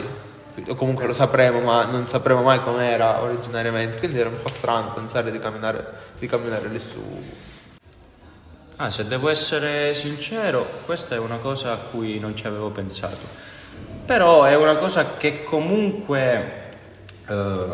O 0.69 0.75
comunque 0.75 1.07
lo 1.07 1.15
sapremo, 1.15 1.61
ma 1.61 1.87
non 1.87 2.07
sapremo 2.07 2.43
mai 2.43 2.63
com'era 2.63 3.23
originariamente. 3.23 3.97
Quindi 3.97 4.19
era 4.19 4.29
un 4.29 4.43
po' 4.43 4.51
strano 4.51 4.93
pensare 4.93 5.31
di 5.31 5.39
camminare, 5.39 5.87
di 6.19 6.27
camminare 6.27 6.69
lì 6.69 6.79
su. 6.79 7.01
Ah, 8.77 8.91
se 8.91 9.07
devo 9.07 9.31
essere 9.31 9.95
sincero, 9.95 10.67
questa 10.85 11.15
è 11.15 11.19
una 11.19 11.37
cosa 11.37 11.73
a 11.73 11.77
cui 11.77 12.19
non 12.19 12.37
ci 12.37 12.47
avevo 12.47 12.69
pensato. 12.69 13.27
Però 14.05 14.45
è 14.45 14.55
una 14.55 14.77
cosa 14.77 15.17
che 15.17 15.45
comunque 15.45 16.69
eh, 17.27 17.67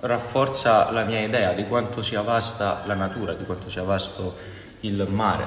rafforza 0.00 0.90
la 0.90 1.04
mia 1.04 1.20
idea 1.20 1.52
di 1.52 1.66
quanto 1.66 2.02
sia 2.02 2.22
vasta 2.22 2.82
la 2.86 2.94
natura, 2.94 3.34
di 3.34 3.44
quanto 3.44 3.70
sia 3.70 3.84
vasto 3.84 4.34
il 4.80 5.06
mare. 5.08 5.44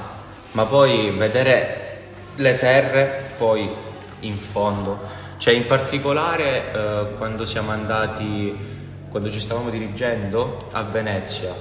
Ma 0.51 0.63
poi 0.63 1.11
vedere 1.11 2.03
le 2.35 2.57
terre 2.57 3.33
poi 3.37 3.83
in 4.25 4.37
fondo, 4.37 4.99
cioè 5.37 5.53
in 5.53 5.65
particolare 5.65 6.71
eh, 6.71 7.07
quando 7.17 7.45
siamo 7.45 7.71
andati, 7.71 8.55
quando 9.09 9.29
ci 9.29 9.39
stavamo 9.39 9.69
dirigendo 9.69 10.69
a 10.71 10.81
Venezia. 10.83 11.53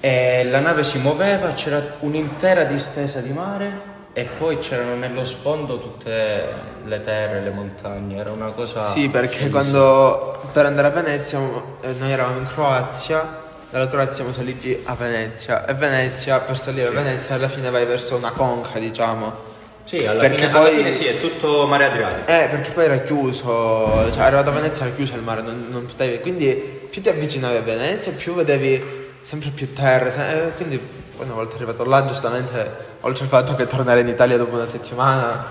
E 0.00 0.44
la 0.44 0.60
nave 0.60 0.82
si 0.82 0.98
muoveva, 0.98 1.52
c'era 1.52 1.96
un'intera 2.00 2.64
distesa 2.64 3.20
di 3.20 3.32
mare 3.32 3.88
e 4.12 4.24
poi 4.24 4.58
c'erano 4.58 4.94
nello 4.94 5.24
sfondo 5.24 5.80
tutte 5.80 6.54
le 6.82 7.00
terre, 7.00 7.40
le 7.42 7.50
montagne, 7.50 8.16
era 8.16 8.32
una 8.32 8.50
cosa... 8.50 8.80
Sì, 8.80 9.08
perché 9.08 9.50
quando 9.50 10.42
per 10.52 10.66
andare 10.66 10.88
a 10.88 10.90
Venezia 10.90 11.38
eh, 11.80 11.92
noi 11.98 12.10
eravamo 12.10 12.38
in 12.38 12.46
Croazia, 12.46 13.38
dalla 13.70 13.88
Croazia 13.88 14.14
siamo 14.14 14.32
saliti 14.32 14.82
a 14.84 14.94
Venezia 14.94 15.64
e 15.64 15.74
Venezia, 15.74 16.40
per 16.40 16.58
salire 16.58 16.88
a 16.88 16.90
Venezia 16.90 17.36
alla 17.36 17.48
fine 17.48 17.70
vai 17.70 17.86
verso 17.86 18.16
una 18.16 18.32
conca, 18.32 18.78
diciamo. 18.78 19.48
Sì, 19.90 20.06
alla, 20.06 20.20
perché 20.20 20.44
fine, 20.46 20.50
alla 20.50 20.58
poi- 20.68 20.76
fine 20.76 20.92
sì, 20.92 21.04
è 21.06 21.20
tutto 21.20 21.66
mare 21.66 21.86
Adriatico. 21.86 22.30
Eh, 22.30 22.46
perché 22.48 22.70
poi 22.70 22.84
era 22.84 22.98
chiuso, 22.98 24.08
cioè 24.12 24.22
arrivato 24.22 24.50
a 24.50 24.52
Venezia 24.52 24.86
era 24.86 24.94
chiuso 24.94 25.14
il 25.16 25.22
mare, 25.22 25.42
non, 25.42 25.66
non 25.68 25.84
potevi, 25.86 26.20
quindi 26.20 26.52
più 26.88 27.02
ti 27.02 27.08
avvicinavi 27.08 27.56
a 27.56 27.60
Venezia, 27.62 28.12
più 28.12 28.34
vedevi 28.34 29.08
sempre 29.22 29.50
più 29.50 29.72
terre, 29.72 30.10
se- 30.10 30.28
eh, 30.46 30.50
quindi 30.56 30.78
poi 30.78 31.26
una 31.26 31.34
volta 31.34 31.56
arrivato 31.56 31.84
là, 31.84 32.04
giustamente, 32.04 32.72
oltre 33.00 33.24
al 33.24 33.28
fatto 33.28 33.56
che 33.56 33.66
tornare 33.66 34.00
in 34.00 34.06
Italia 34.08 34.36
dopo 34.36 34.54
una 34.54 34.66
settimana, 34.66 35.44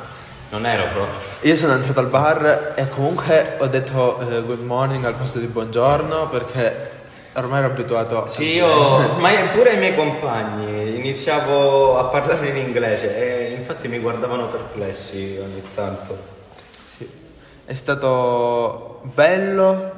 Non 0.52 0.66
ero 0.66 0.86
pronto. 0.94 1.18
io 1.42 1.56
sono 1.58 1.74
entrato 1.74 2.00
al 2.00 2.08
bar 2.08 2.74
e 2.76 2.88
comunque 2.90 3.56
ho 3.60 3.68
detto 3.68 4.20
eh, 4.22 4.42
good 4.42 4.62
morning 4.64 5.04
al 5.04 5.16
posto 5.16 5.40
di 5.40 5.48
buongiorno 5.48 6.30
perché 6.30 6.90
ormai 7.34 7.60
ero 7.60 7.68
abituato 7.68 8.26
Sì, 8.26 8.60
all'inglese. 8.60 8.90
io, 9.04 9.14
ma 9.20 9.30
pure 9.54 9.74
i 9.74 9.78
miei 9.78 9.94
compagni, 9.96 10.96
iniziavo 10.96 12.00
a 12.00 12.06
parlare 12.06 12.48
in 12.48 12.58
inglese 12.58 13.16
e 13.16 13.39
infatti 13.70 13.88
mi 13.88 14.00
guardavano 14.00 14.48
perplessi 14.48 15.38
ogni 15.40 15.62
tanto. 15.76 16.18
Sì. 16.88 17.08
È 17.66 17.74
stato 17.76 19.02
bello, 19.04 19.92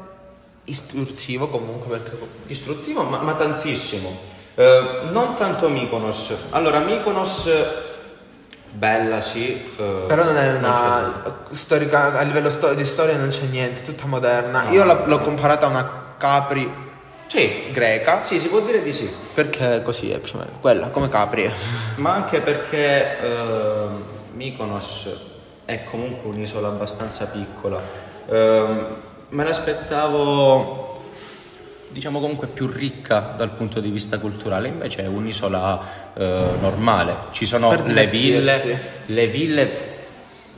istruttivo 0.65 1.47
comunque 1.47 1.97
perché 1.97 2.17
Istruttivo, 2.47 3.03
ma, 3.03 3.19
ma 3.19 3.33
tantissimo. 3.33 4.13
Eh, 4.55 4.99
non 5.11 5.35
tanto 5.35 5.69
Mykonos. 5.69 6.33
Allora, 6.49 6.79
Mykonos, 6.79 7.49
bella 8.71 9.21
sì. 9.21 9.53
eh, 9.53 10.03
Però 10.05 10.23
non 10.25 10.35
è 10.35 10.51
una 10.51 11.23
storica, 11.51 12.17
a 12.17 12.23
livello 12.23 12.49
sto- 12.49 12.73
di 12.73 12.83
storia 12.83 13.15
non 13.15 13.29
c'è 13.29 13.45
niente, 13.45 13.83
tutta 13.83 14.05
moderna. 14.05 14.69
Io 14.69 14.83
l'ho, 14.83 15.05
l'ho 15.05 15.19
comparata 15.19 15.67
a 15.67 15.69
una 15.69 15.99
Capri 16.17 16.89
Sì, 17.31 17.71
greca, 17.71 18.23
sì, 18.23 18.39
si 18.39 18.49
può 18.49 18.59
dire 18.59 18.83
di 18.83 18.91
sì. 18.91 19.09
perché 19.33 19.81
così 19.83 20.11
è 20.11 20.19
più 20.19 20.33
o 20.35 20.39
meno, 20.39 20.51
quella 20.59 20.89
come 20.89 21.07
Capri. 21.07 21.49
Ma 21.95 22.11
anche 22.11 22.41
perché 22.41 23.21
eh, 23.21 23.87
Mykonos 24.33 25.07
è 25.63 25.85
comunque 25.85 26.29
un'isola 26.29 26.67
abbastanza 26.67 27.27
piccola. 27.27 27.79
Ehm, 28.27 28.95
me 29.29 29.43
l'aspettavo, 29.45 31.03
diciamo 31.87 32.19
comunque 32.19 32.47
più 32.47 32.67
ricca 32.67 33.33
dal 33.37 33.51
punto 33.51 33.79
di 33.79 33.89
vista 33.91 34.19
culturale, 34.19 34.67
invece 34.67 35.03
è 35.03 35.07
un'isola 35.07 36.11
eh, 36.13 36.43
normale. 36.59 37.15
Ci 37.31 37.45
sono 37.45 37.81
le 37.85 38.07
ville, 38.07 38.79
le 39.05 39.27
ville 39.27 39.89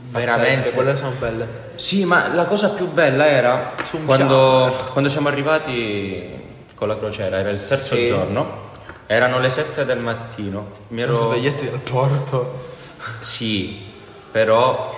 veramente 0.08 0.72
quelle 0.72 0.96
sono 0.96 1.12
belle. 1.20 1.46
sì, 1.76 2.04
ma 2.04 2.34
la 2.34 2.46
cosa 2.46 2.70
più 2.70 2.90
bella 2.90 3.28
era 3.28 3.74
quando, 4.04 4.76
quando 4.90 5.08
siamo 5.08 5.28
arrivati 5.28 6.42
con 6.74 6.88
la 6.88 6.98
crociera, 6.98 7.38
era 7.38 7.50
il 7.50 7.66
terzo 7.66 7.94
Sì. 7.94 8.06
giorno, 8.08 8.70
erano 9.06 9.38
le 9.38 9.48
7 9.48 9.84
del 9.84 9.98
mattino. 9.98 10.66
Mi 10.88 10.98
Siamo 10.98 11.14
ero... 11.14 11.22
svegliati 11.30 11.66
al 11.68 11.78
porto. 11.78 12.72
Sì, 13.20 13.80
però 14.30 14.94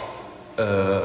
eh, 0.55 1.01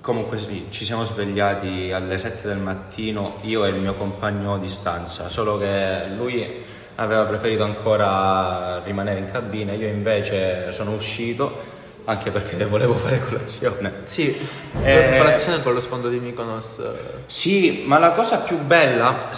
comunque 0.00 0.38
sì, 0.38 0.66
ci 0.70 0.84
siamo 0.84 1.04
svegliati 1.04 1.90
alle 1.92 2.18
7 2.18 2.46
del 2.48 2.58
mattino, 2.58 3.38
io 3.42 3.64
e 3.64 3.70
il 3.70 3.76
mio 3.76 3.94
compagno 3.94 4.58
di 4.58 4.68
stanza, 4.68 5.28
solo 5.28 5.58
che 5.58 6.02
lui 6.16 6.62
aveva 6.96 7.24
preferito 7.24 7.64
ancora 7.64 8.80
rimanere 8.84 9.18
in 9.18 9.30
cabina, 9.30 9.72
io 9.72 9.88
invece 9.88 10.70
sono 10.70 10.92
uscito 10.92 11.72
anche 12.04 12.30
perché 12.30 12.62
volevo 12.66 12.94
fare 12.94 13.18
colazione. 13.20 13.92
Sì, 14.02 14.36
Eh, 14.82 15.04
eh, 15.14 15.16
colazione 15.18 15.62
con 15.62 15.72
lo 15.72 15.80
sfondo 15.80 16.08
di 16.10 16.18
Mykonos. 16.18 16.82
Sì, 17.26 17.84
ma 17.86 17.98
la 17.98 18.10
cosa 18.12 18.38
più 18.40 18.58
bella 18.58 19.30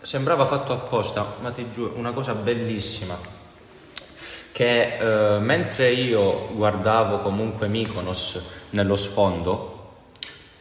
sembrava 0.00 0.46
fatto 0.46 0.72
apposta, 0.72 1.34
ma 1.40 1.50
ti 1.50 1.70
giuro, 1.70 1.94
una 1.96 2.12
cosa 2.12 2.34
bellissima. 2.34 3.16
Che 4.52 4.96
eh, 4.96 5.38
mentre 5.38 5.90
io 5.92 6.48
guardavo 6.52 7.18
comunque 7.18 7.68
Mykonos 7.68 8.42
nello 8.70 8.96
sfondo 8.96 9.76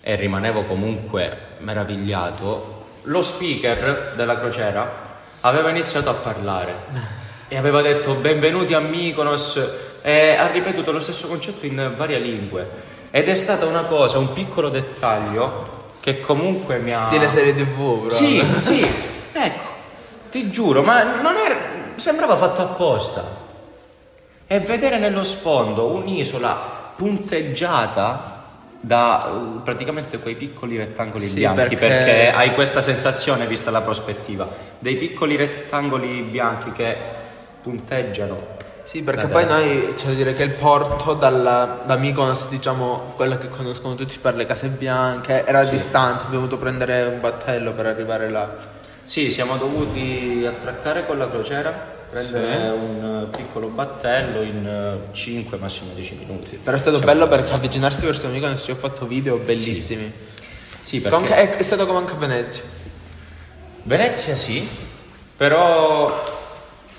e 0.01 0.15
rimanevo 0.15 0.65
comunque 0.65 1.55
meravigliato, 1.59 2.85
lo 3.03 3.21
speaker 3.21 4.13
della 4.15 4.39
crociera 4.39 5.05
aveva 5.41 5.69
iniziato 5.69 6.09
a 6.09 6.13
parlare 6.13 6.75
e 7.47 7.57
aveva 7.57 7.81
detto 7.81 8.15
benvenuti 8.15 8.73
a 8.73 8.79
Mykonos 8.79 9.61
e 10.01 10.35
ha 10.35 10.47
ripetuto 10.47 10.91
lo 10.91 10.99
stesso 10.99 11.27
concetto 11.27 11.65
in 11.65 11.93
varie 11.95 12.19
lingue 12.19 12.95
ed 13.09 13.27
è 13.27 13.33
stata 13.33 13.65
una 13.65 13.83
cosa, 13.83 14.17
un 14.17 14.33
piccolo 14.33 14.69
dettaglio 14.69 15.75
che 15.99 16.19
comunque 16.19 16.77
mi 16.79 16.93
ha... 16.93 17.07
Stile 17.07 17.29
serie 17.29 17.53
tv, 17.53 18.01
bro. 18.01 18.11
Sì, 18.11 18.43
sì, 18.59 18.85
ecco, 19.45 19.69
ti 20.29 20.49
giuro, 20.49 20.81
ma 20.83 21.21
non 21.21 21.35
era... 21.35 21.57
sembrava 21.95 22.35
fatto 22.35 22.61
apposta. 22.61 23.45
E 24.47 24.59
vedere 24.59 24.97
nello 24.97 25.23
sfondo 25.23 25.87
un'isola 25.87 26.75
punteggiata 26.95 28.35
da 28.79 29.29
uh, 29.31 29.61
praticamente 29.63 30.19
quei 30.19 30.35
piccoli 30.35 30.77
rettangoli 30.77 31.25
Sì, 31.25 31.35
bianchi, 31.35 31.75
perché- 31.75 31.75
perché... 31.75 32.31
hai 32.31 32.53
questa 32.53 32.81
sensazione 32.81 33.45
vista 33.45 33.71
la 33.71 33.81
prospettiva, 33.81 34.47
dei 34.79 34.95
piccoli 34.95 35.35
rettangoli 35.35 36.21
bianchi 36.21 36.71
che 36.71 36.95
punteggiano. 37.61 38.55
Sì, 38.83 39.03
perché 39.03 39.27
poi 39.27 39.45
terra. 39.45 39.57
noi 39.57 39.93
c'è 39.95 40.07
da 40.07 40.13
dire 40.13 40.33
che 40.33 40.43
il 40.43 40.51
porto 40.51 41.13
dalla, 41.13 41.81
da 41.85 41.97
Mykonos, 41.97 42.47
diciamo, 42.47 43.11
quella 43.17 43.37
che 43.37 43.49
conoscono 43.49 43.95
tutti 43.95 44.17
per 44.17 44.35
le 44.35 44.45
case 44.45 44.69
bianche, 44.69 45.43
era 45.45 45.65
distante, 45.65 46.23
abbiamo 46.23 46.45
dovuto 46.45 46.57
prendere 46.61 47.03
un 47.03 47.19
battello 47.19 47.73
per 47.73 47.85
arrivare 47.85 48.29
là. 48.29 48.75
Sì, 49.07 49.31
siamo 49.31 49.55
dovuti 49.55 50.43
attraccare 50.45 51.05
con 51.05 51.17
la 51.17 51.29
crociera, 51.29 51.71
prendere 52.09 52.51
Sì. 52.57 52.61
un 52.65 53.29
eh, 53.33 53.37
piccolo 53.37 53.67
battello 53.69 54.41
in 54.41 54.97
5 55.13 55.57
massimo 55.57 55.93
10 55.93 56.15
minuti. 56.15 56.57
Però 56.61 56.75
è 56.75 56.79
stato 56.79 56.97
Siamo- 56.97 57.13
bello 57.13 57.27
perché 57.29 57.53
avvicinarsi 57.53 58.05
verso 58.05 58.27
Mykonos 58.27 58.63
ci 58.63 58.71
ho 58.71 58.75
fatto 58.75 59.05
video 59.07 59.37
bellissimi. 59.37 60.11
Sì, 60.81 60.99
perché 60.99 61.15
Comunque 61.17 61.35
è, 61.41 61.55
è 61.55 61.63
stato 61.63 61.85
come 61.85 61.99
anche 61.99 62.11
a 62.13 62.15
Venezia. 62.17 62.63
Venezia 63.83 64.35
sì, 64.35 64.67
però 65.37 66.35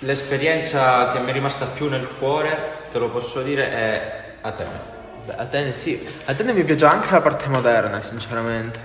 l'esperienza 0.01 1.13
che 1.13 1.19
mi 1.21 1.29
è 1.29 1.33
rimasta 1.35 1.67
più 1.67 1.89
nel 1.91 2.09
cuore, 2.19 2.87
te 2.91 2.99
lo 2.99 3.11
posso 3.11 3.43
dire, 3.43 3.71
è 3.71 4.23
Atene. 4.41 4.97
Beh, 5.27 5.35
Atene 5.37 5.75
sì. 5.75 6.07
Atene 6.25 6.55
mi 6.55 6.65
piace 6.65 6.87
anche 6.87 7.11
la 7.11 7.21
parte 7.21 7.49
moderna, 7.49 8.03
sinceramente. 8.03 8.81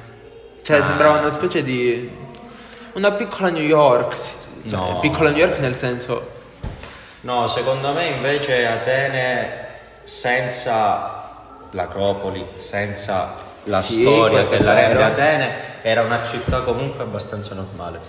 Cioè, 0.62 0.78
Ah. 0.80 0.84
sembrava 0.84 1.20
una 1.20 1.30
specie 1.30 1.64
di. 1.64 2.20
Una 2.94 3.12
piccola 3.12 3.50
New 3.50 3.64
York. 3.64 4.16
Cioè, 4.68 4.78
No. 4.78 5.00
piccola 5.02 5.30
New 5.30 5.40
York 5.40 5.58
nel 5.60 5.76
senso. 5.76 6.42
No, 7.22 7.48
secondo 7.48 7.92
me 7.94 8.06
invece 8.08 8.66
Atene 8.66 9.68
senza 10.04 11.30
l'Acropoli, 11.72 12.46
senza 12.58 13.34
la 13.64 13.82
Sì, 13.82 14.02
storia 14.02 14.46
che 14.48 14.60
la 14.62 14.74
rende. 14.74 15.04
Atene, 15.04 15.56
era 15.82 16.02
una 16.04 16.22
città 16.24 16.62
comunque 16.62 17.04
abbastanza 17.04 17.54
normale. 17.56 18.00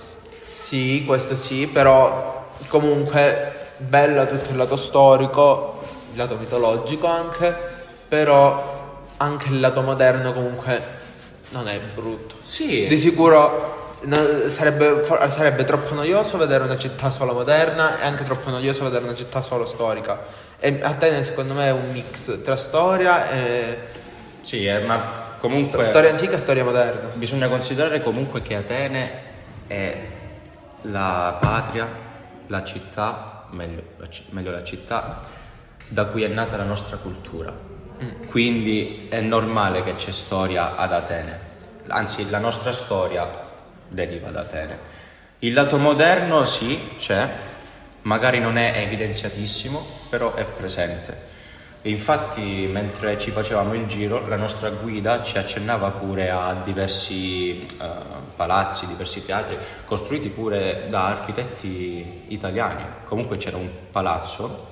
Sì, 0.42 1.04
questo 1.06 1.34
sì, 1.34 1.66
però 1.66 2.46
comunque 2.68 3.52
bella 3.78 4.26
tutto 4.26 4.50
il 4.50 4.56
lato 4.56 4.76
storico, 4.76 5.82
il 6.12 6.18
lato 6.18 6.36
mitologico 6.36 7.06
anche, 7.06 7.56
però 8.08 8.82
anche 9.16 9.48
il 9.48 9.60
lato 9.60 9.80
moderno 9.82 10.32
comunque 10.32 10.82
non 11.50 11.68
è 11.68 11.78
brutto. 11.94 12.36
Sì, 12.44 12.86
Di 12.86 12.98
sicuro 12.98 13.83
no- 14.04 14.49
sarebbe, 14.49 15.04
sarebbe 15.28 15.64
troppo 15.64 15.94
noioso 15.94 16.37
vedere 16.37 16.64
una 16.64 16.78
città 16.78 17.11
solo 17.11 17.32
moderna 17.32 18.00
e 18.00 18.06
anche 18.06 18.25
troppo 18.25 18.50
noioso 18.50 18.84
vedere 18.84 19.04
una 19.04 19.14
città 19.14 19.42
solo 19.42 19.66
storica. 19.66 20.23
E 20.58 20.80
Atene 20.82 21.23
secondo 21.23 21.54
me 21.54 21.66
è 21.66 21.73
un 21.73 21.90
mix 21.92 22.42
tra 22.42 22.56
storia 22.56 23.30
e 23.30 23.78
sì, 24.40 24.66
eh, 24.66 24.80
ma 24.80 25.00
comunque 25.38 25.82
storia 25.82 26.11
antica 26.11 26.34
e 26.34 26.38
storia 26.38 26.64
moderna. 26.64 27.11
bisogna 27.14 27.49
considerare 27.49 28.02
comunque 28.02 28.42
che 28.42 28.56
Atene 28.56 29.20
è 29.66 30.06
la 30.82 31.37
patria, 31.40 31.88
la 32.46 32.64
città 32.64 33.46
meglio 33.50 33.82
la, 33.99 34.08
ci- 34.08 34.25
meglio 34.30 34.50
la 34.50 34.64
città 34.64 35.23
da 35.88 36.06
cui 36.06 36.23
è 36.23 36.28
nata 36.28 36.56
la 36.56 36.64
nostra 36.64 36.96
cultura. 36.96 37.73
Quindi 38.26 39.06
è 39.08 39.20
normale 39.20 39.82
che 39.82 39.94
c'è 39.94 40.11
storia 40.11 40.76
ad 40.76 40.92
Atene, 40.92 41.38
anzi 41.87 42.28
la 42.28 42.38
nostra 42.38 42.73
storia 42.73 43.43
deriva 43.94 44.30
da 44.30 44.40
Atene. 44.40 44.78
Il 45.40 45.52
lato 45.52 45.78
moderno 45.78 46.44
sì, 46.44 46.96
c'è, 46.98 47.28
magari 48.02 48.40
non 48.40 48.56
è 48.56 48.74
evidenziatissimo, 48.76 49.84
però 50.08 50.34
è 50.34 50.44
presente. 50.44 51.32
E 51.86 51.90
infatti 51.90 52.66
mentre 52.72 53.18
ci 53.18 53.30
facevamo 53.30 53.74
il 53.74 53.84
giro 53.84 54.26
la 54.26 54.36
nostra 54.36 54.70
guida 54.70 55.22
ci 55.22 55.36
accennava 55.36 55.90
pure 55.90 56.30
a 56.30 56.56
diversi 56.64 57.66
eh, 57.66 57.88
palazzi, 58.34 58.86
diversi 58.86 59.22
teatri, 59.22 59.58
costruiti 59.84 60.30
pure 60.30 60.86
da 60.88 61.08
architetti 61.08 62.22
italiani. 62.28 62.86
Comunque 63.04 63.36
c'era 63.36 63.58
un 63.58 63.68
palazzo 63.90 64.68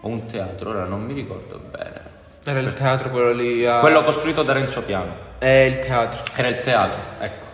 o 0.00 0.06
un 0.06 0.26
teatro, 0.26 0.68
ora 0.68 0.84
non 0.84 1.02
mi 1.02 1.14
ricordo 1.14 1.58
bene. 1.58 2.12
Era 2.44 2.58
il 2.58 2.74
teatro 2.74 3.08
quello 3.08 3.32
lì 3.32 3.64
a... 3.64 3.78
Quello 3.80 4.04
costruito 4.04 4.42
da 4.42 4.52
Renzo 4.52 4.82
Piano. 4.82 5.16
È 5.38 5.48
il 5.48 5.78
teatro. 5.78 6.24
Era 6.34 6.48
il 6.48 6.60
teatro, 6.60 7.00
ecco. 7.20 7.46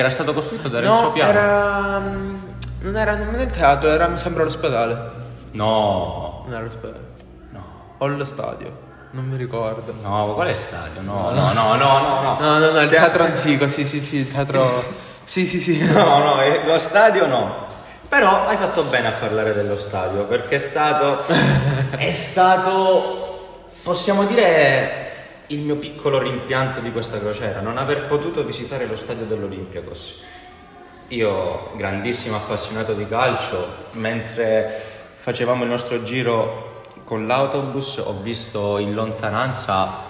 Che 0.00 0.06
era 0.06 0.14
stato 0.14 0.32
costruito 0.32 0.68
da 0.68 0.80
Renzo 0.80 1.02
No, 1.02 1.12
Piano. 1.12 1.30
era... 1.30 1.98
mm, 1.98 2.36
Non 2.80 2.96
era 2.96 3.16
nemmeno 3.16 3.42
il 3.42 3.50
teatro, 3.50 3.90
era 3.90 4.08
mi 4.08 4.16
sembra 4.16 4.44
l'ospedale. 4.44 5.10
No, 5.50 6.44
Non 6.46 6.54
era 6.54 6.64
l'ospedale. 6.64 7.04
no, 7.50 7.62
O 7.98 8.06
lo 8.06 8.24
stadio. 8.24 8.72
Non 9.10 9.26
mi 9.26 9.36
ricordo. 9.36 9.92
no, 10.00 10.28
ma 10.28 10.32
quale 10.32 10.54
stadio? 10.54 11.02
No, 11.02 11.32
no, 11.32 11.52
no, 11.52 11.74
no, 11.74 11.98
no, 11.98 12.20
no. 12.22 12.36
No, 12.40 12.58
no, 12.58 12.70
no, 12.70 12.80
il 12.80 12.88
teatro 12.88 13.24
antico, 13.24 13.66
sì, 13.68 13.84
sì, 13.84 14.00
sì, 14.00 14.16
il 14.20 14.32
teatro... 14.32 14.82
sì, 15.22 15.44
sì, 15.44 15.60
sì. 15.60 15.84
No, 15.84 16.18
no, 16.20 16.40
eh, 16.40 16.62
lo 16.64 16.78
stadio 16.78 17.26
no. 17.26 17.66
Però 18.08 18.46
hai 18.46 18.56
fatto 18.56 18.84
bene 18.84 19.08
a 19.08 19.12
parlare 19.12 19.52
dello 19.52 19.76
stadio, 19.76 20.22
perché 20.24 20.54
è 20.54 20.58
stato. 20.58 21.24
è 21.94 22.12
stato. 22.12 23.66
possiamo 23.82 24.24
dire. 24.24 25.08
Il 25.50 25.62
mio 25.62 25.74
piccolo 25.74 26.20
rimpianto 26.20 26.78
di 26.78 26.92
questa 26.92 27.18
crociera, 27.18 27.60
non 27.60 27.76
aver 27.76 28.06
potuto 28.06 28.44
visitare 28.44 28.86
lo 28.86 28.94
stadio 28.94 29.24
dell'Olympiakos. 29.24 30.20
Io, 31.08 31.72
grandissimo 31.74 32.36
appassionato 32.36 32.92
di 32.92 33.04
calcio, 33.08 33.66
mentre 33.94 34.72
facevamo 35.18 35.64
il 35.64 35.68
nostro 35.68 36.04
giro 36.04 36.82
con 37.02 37.26
l'autobus, 37.26 37.96
ho 37.96 38.20
visto 38.22 38.78
in 38.78 38.94
lontananza 38.94 40.08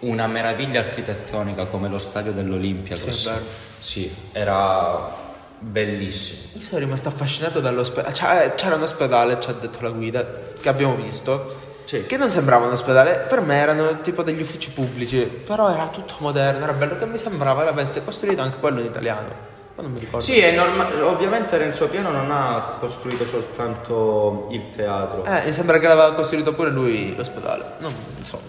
una 0.00 0.26
meraviglia 0.26 0.80
architettonica 0.80 1.66
come 1.66 1.88
lo 1.88 1.98
stadio 1.98 2.32
dell'Olympiakos. 2.32 3.08
Sì. 3.08 3.30
Sì, 3.78 4.16
era 4.32 5.16
bellissimo. 5.60 6.40
Io 6.54 6.60
sono 6.60 6.80
rimasto 6.80 7.06
affascinato 7.06 7.60
dall'ospedale. 7.60 8.54
C'era 8.56 8.74
un 8.74 8.82
ospedale, 8.82 9.40
ci 9.40 9.48
ha 9.48 9.52
detto 9.52 9.78
la 9.80 9.90
guida, 9.90 10.26
che 10.60 10.68
abbiamo 10.68 10.96
visto. 10.96 11.61
Sì. 11.84 12.06
Che 12.06 12.16
non 12.16 12.30
sembrava 12.30 12.66
un 12.66 12.72
ospedale, 12.72 13.26
per 13.28 13.40
me 13.40 13.56
erano 13.56 14.00
tipo 14.00 14.22
degli 14.22 14.40
uffici 14.40 14.70
pubblici. 14.70 15.24
Però 15.26 15.70
era 15.70 15.88
tutto 15.88 16.14
moderno, 16.18 16.64
era 16.64 16.72
bello 16.72 16.96
che 16.96 17.06
mi 17.06 17.18
sembrava 17.18 17.64
l'avesse 17.64 18.02
costruito 18.04 18.42
anche 18.42 18.58
quello 18.58 18.80
in 18.80 18.86
italiano. 18.86 19.50
Ma 19.74 19.82
non 19.82 19.92
mi 19.92 19.98
ricordo. 20.00 20.20
Sì, 20.20 20.38
è 20.38 20.52
normale. 20.52 21.00
Ovviamente 21.00 21.56
Renzo 21.56 21.88
Piano 21.88 22.10
non 22.10 22.30
ha 22.30 22.76
costruito 22.78 23.24
soltanto 23.26 24.46
il 24.50 24.70
teatro. 24.70 25.24
Eh, 25.24 25.42
mi 25.44 25.52
sembra 25.52 25.78
che 25.78 25.86
l'aveva 25.86 26.12
costruito 26.14 26.54
pure 26.54 26.70
lui 26.70 27.14
l'ospedale. 27.16 27.64
Non 27.78 27.92
so. 28.22 28.40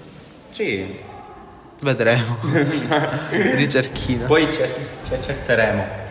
Sì, 0.51 0.99
Vedremo. 1.79 2.37
Ricerchina. 3.29 4.25
poi 4.25 4.51
cer- 4.51 4.73
ci 5.05 5.13
accerteremo. 5.13 6.01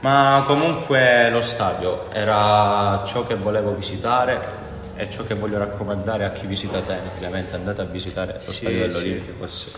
Ma 0.00 0.44
comunque 0.46 1.28
lo 1.28 1.40
stadio 1.40 2.10
era 2.12 3.02
ciò 3.04 3.26
che 3.26 3.34
volevo 3.34 3.74
visitare 3.74 4.57
e 4.98 5.08
ciò 5.10 5.24
che 5.24 5.34
voglio 5.34 5.58
raccomandare 5.58 6.24
a 6.24 6.30
chi 6.30 6.46
visita 6.46 6.78
Atene. 6.78 7.08
Ovviamente 7.16 7.54
andate 7.54 7.80
a 7.80 7.84
visitare 7.84 8.34
lo 8.34 8.40
Sì, 8.40 8.52
stadio 8.52 8.90
sì. 8.90 9.02
dell'Olimpicos. 9.02 9.70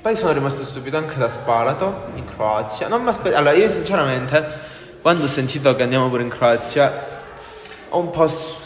Poi 0.00 0.16
sono 0.16 0.32
rimasto 0.32 0.64
stupito 0.64 0.96
anche 0.96 1.18
da 1.18 1.28
Spalato, 1.28 2.04
in 2.14 2.24
Croazia. 2.24 2.88
Non 2.88 3.02
mi 3.02 3.08
aspe- 3.10 3.34
Allora, 3.34 3.52
io 3.52 3.68
sinceramente, 3.68 4.46
quando 5.02 5.24
ho 5.24 5.26
sentito 5.26 5.74
che 5.76 5.82
andiamo 5.82 6.08
pure 6.08 6.22
in 6.22 6.28
Croazia, 6.30 6.90
ho 7.90 7.98
un 7.98 8.10
po' 8.10 8.26
s- 8.26 8.56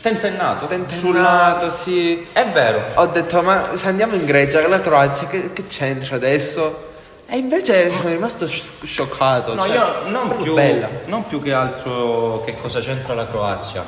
Tentennato. 0.00 0.66
tentennato, 0.66 1.70
sì. 1.70 2.26
È 2.32 2.46
vero. 2.50 2.86
Ho 2.94 3.06
detto, 3.06 3.42
ma 3.42 3.70
se 3.74 3.88
andiamo 3.88 4.14
in 4.14 4.24
Grecia, 4.26 4.66
la 4.68 4.80
Croazia, 4.80 5.26
che, 5.26 5.52
che 5.52 5.64
c'entra 5.64 6.16
adesso? 6.16 6.92
E 7.26 7.36
invece 7.38 7.90
sono 7.92 8.10
rimasto 8.10 8.46
sci- 8.46 8.72
scioccato. 8.84 9.54
No, 9.54 9.62
cioè, 9.62 9.74
io 9.74 10.08
non 10.10 10.36
più, 10.42 10.54
bella. 10.54 10.88
non 11.06 11.26
più 11.26 11.42
che 11.42 11.52
altro 11.52 12.42
che 12.44 12.54
cosa 12.60 12.80
c'entra 12.80 13.14
la 13.14 13.26
Croazia. 13.26 13.82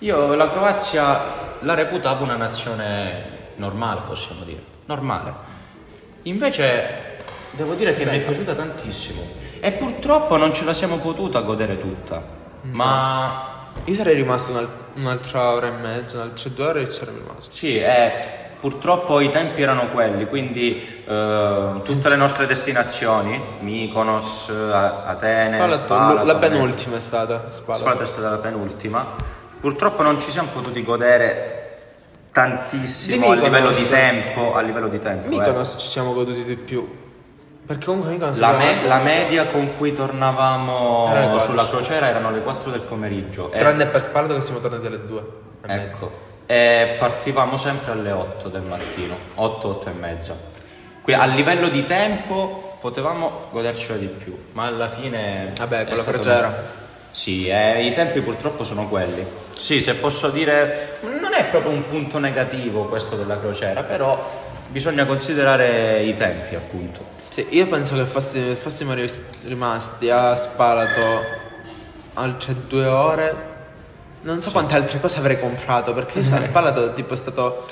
Io 0.00 0.34
la 0.34 0.48
Croazia 0.48 1.20
la 1.60 1.74
reputavo 1.74 2.22
una 2.24 2.36
nazione 2.36 3.52
normale, 3.56 4.02
possiamo 4.06 4.42
dire. 4.44 4.62
Normale. 4.86 5.34
Invece 6.22 7.16
devo 7.52 7.74
dire 7.74 7.94
che 7.94 8.04
mi 8.04 8.18
è 8.18 8.20
piaciuta 8.20 8.54
tantissimo. 8.54 9.22
E 9.60 9.72
purtroppo 9.72 10.36
non 10.36 10.54
ce 10.54 10.64
la 10.64 10.72
siamo 10.72 10.98
potuta 10.98 11.40
godere 11.40 11.80
tutta. 11.80 12.22
Ma 12.62 13.56
Io 13.84 13.94
sarei 13.94 14.14
rimasto 14.14 14.52
un'al- 14.52 14.70
un'altra 14.94 15.52
ora 15.52 15.66
e 15.68 15.70
mezza, 15.70 16.16
un'altra 16.16 16.50
due 16.50 16.64
ore 16.66 16.82
e 16.82 16.86
c'ero 16.88 17.12
rimasto. 17.12 17.52
sì, 17.54 17.78
eh, 17.78 18.12
purtroppo 18.60 19.20
i 19.20 19.30
tempi 19.30 19.62
erano 19.62 19.90
quelli, 19.90 20.26
quindi 20.26 21.02
eh, 21.06 21.72
tutte 21.84 22.08
le 22.08 22.16
nostre 22.16 22.46
destinazioni, 22.46 23.40
Mykonos, 23.60 24.48
A- 24.50 25.04
Atene, 25.06 25.56
Spalato, 25.56 25.82
Spalato, 25.84 26.26
la 26.26 26.34
penultima 26.36 26.96
è 26.96 27.00
stata. 27.00 27.50
Spalato. 27.50 27.80
Spalato 27.84 28.02
è 28.02 28.06
stata 28.06 28.30
la 28.30 28.38
penultima. 28.38 29.04
Purtroppo 29.60 30.02
non 30.02 30.20
ci 30.20 30.30
siamo 30.30 30.48
potuti 30.52 30.82
godere 30.84 31.54
tantissimo 32.32 33.30
a 33.30 33.34
livello 33.34 33.70
di 33.70 33.88
tempo, 33.88 34.54
a 34.54 34.60
livello 34.60 34.88
di 34.88 34.98
tempo. 34.98 35.26
eh. 35.26 35.30
Mykonos 35.30 35.76
ci 35.78 35.86
siamo 35.88 36.12
goduti 36.12 36.44
di 36.44 36.56
più. 36.56 37.06
Perché 37.66 37.84
comunque 37.86 38.12
Mykonos 38.12 38.38
La, 38.38 38.52
me- 38.52 38.80
la 38.86 38.98
media 38.98 39.46
con 39.48 39.76
cui 39.76 39.92
tornavamo 39.92 41.36
sulla 41.38 41.68
crociera 41.68 42.08
erano 42.08 42.30
le 42.30 42.40
4 42.42 42.70
del 42.70 42.82
pomeriggio. 42.82 43.50
E- 43.52 43.58
Tranne 43.58 43.86
per 43.86 44.00
Spalato 44.00 44.34
che 44.34 44.40
siamo 44.40 44.60
tornati 44.60 44.86
alle 44.86 45.04
due. 45.06 45.20
e 45.62 45.66
mezza. 45.66 45.82
ecco, 45.82 46.12
e 46.46 46.96
partivamo 46.98 47.56
sempre 47.56 47.92
alle 47.92 48.12
8 48.12 48.48
del 48.48 48.62
mattino, 48.62 49.16
8, 49.34 49.68
8 49.68 49.88
e 49.88 49.92
mezza. 49.92 50.36
Qui 51.02 51.12
a 51.14 51.24
livello 51.26 51.68
di 51.68 51.84
tempo 51.84 52.76
potevamo 52.80 53.46
godercela 53.50 53.98
di 53.98 54.06
più, 54.06 54.36
ma 54.52 54.66
alla 54.66 54.88
fine... 54.88 55.52
Vabbè, 55.56 55.86
con 55.88 55.96
la 55.96 56.04
crociera. 56.04 56.76
Sì, 57.10 57.48
eh, 57.48 57.84
i 57.86 57.92
tempi 57.94 58.20
purtroppo 58.20 58.62
sono 58.64 58.86
quelli. 58.88 59.26
Sì, 59.58 59.80
se 59.80 59.94
posso 59.94 60.28
dire, 60.30 60.98
non 61.20 61.34
è 61.34 61.46
proprio 61.46 61.72
un 61.72 61.86
punto 61.88 62.18
negativo 62.18 62.84
questo 62.86 63.16
della 63.16 63.38
crociera, 63.40 63.82
però 63.82 64.46
bisogna 64.68 65.04
considerare 65.04 66.02
i 66.04 66.14
tempi, 66.14 66.54
appunto. 66.54 67.16
Sì, 67.28 67.44
io 67.50 67.66
penso 67.66 67.94
che 67.96 68.06
fossi- 68.06 68.54
fossimo 68.54 68.94
ris- 68.94 69.20
rimasti 69.46 70.10
a 70.10 70.34
Spalato 70.34 71.24
altre 72.14 72.54
due 72.68 72.86
ore. 72.86 73.56
Non 74.22 74.40
so 74.42 74.50
quante 74.50 74.74
altre 74.74 75.00
cose 75.00 75.18
avrei 75.18 75.38
comprato, 75.38 75.92
perché 75.92 76.20
io 76.20 76.34
a 76.36 76.40
Spalato 76.40 76.92
tipo 76.92 77.14
è 77.14 77.16
stato 77.16 77.66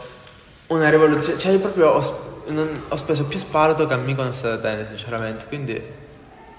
una 0.68 0.88
rivoluzione. 0.90 1.38
Cioè, 1.38 1.52
io 1.52 1.58
proprio 1.60 1.90
ho, 1.90 2.42
non- 2.48 2.84
ho 2.88 2.96
speso 2.96 3.24
più 3.24 3.38
Spalato 3.38 3.86
che 3.86 3.94
a 3.94 3.96
Mykonos 3.96 4.42
e 4.42 4.48
ad 4.48 4.52
Atene, 4.64 4.86
sinceramente. 4.86 5.46
Quindi 5.46 5.80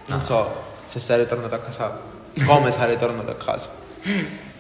non 0.08 0.22
so 0.24 0.64
se 0.86 1.00
sarei 1.00 1.28
tornato 1.28 1.56
a 1.56 1.60
casa, 1.60 2.00
come 2.46 2.72
sarei 2.72 2.98
tornato 2.98 3.32
a 3.32 3.36
casa. 3.36 3.86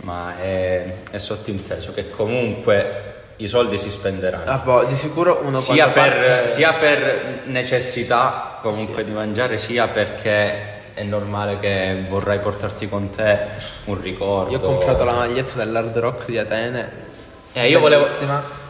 Ma 0.02 0.39
è, 0.39 0.93
è 1.12 1.17
sottinteso 1.17 1.93
che 1.93 2.10
comunque 2.10 3.15
i 3.38 3.47
soldi 3.47 3.78
si 3.78 3.89
spenderanno. 3.89 4.50
Ah, 4.50 4.58
boh, 4.58 4.84
di 4.86 4.95
sicuro 4.95 5.41
uno 5.43 5.56
sia 5.56 5.88
per, 5.89 6.17
parte- 6.17 6.47
sia 6.47 6.73
per 6.73 7.43
necessità 7.45 8.58
comunque 8.62 9.04
di 9.04 9.12
mangiare, 9.12 9.58
sia 9.58 9.88
perché 9.88 10.76
è 10.93 11.04
normale 11.04 11.60
che 11.60 12.06
vorrai 12.10 12.39
portarti 12.39 12.89
con 12.89 13.12
te 13.12 13.39
un 13.86 14.02
ricordo. 14.02 14.52
Io 14.52 14.58
ho 14.58 14.62
comprato 14.62 15.04
la 15.04 15.13
maglietta 15.13 15.54
dell'Hard 15.54 15.95
Rock 15.97 16.26
di 16.26 16.39
Atene. 16.39 17.06
Eh, 17.54 17.69
io, 17.69 17.80
volevo, 17.80 18.06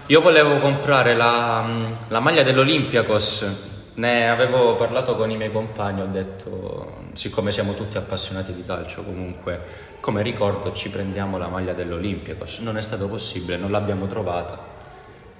io 0.08 0.21
volevo 0.21 0.58
comprare 0.58 1.15
la, 1.15 1.65
la 2.10 2.19
maglia 2.19 2.43
dell'Olympiakos. 2.43 3.45
Ne 3.93 4.30
avevo 4.30 4.75
parlato 4.75 5.15
con 5.15 5.32
i 5.32 5.38
miei 5.38 5.51
compagni, 5.51 6.01
ho 6.01 6.08
detto, 6.12 7.06
siccome 7.13 7.51
siamo 7.51 7.73
tutti 7.73 7.97
appassionati 7.97 8.53
di 8.53 8.63
calcio 8.65 9.01
comunque, 9.01 9.60
come 10.07 10.21
ricordo 10.21 10.71
ci 10.71 10.89
prendiamo 10.89 11.37
la 11.37 11.49
maglia 11.49 11.73
dell'Olympiakos. 11.73 12.59
Non 12.59 12.77
è 12.77 12.81
stato 12.81 13.09
possibile, 13.09 13.57
non 13.57 13.71
l'abbiamo 13.71 14.07
trovata. 14.07 14.57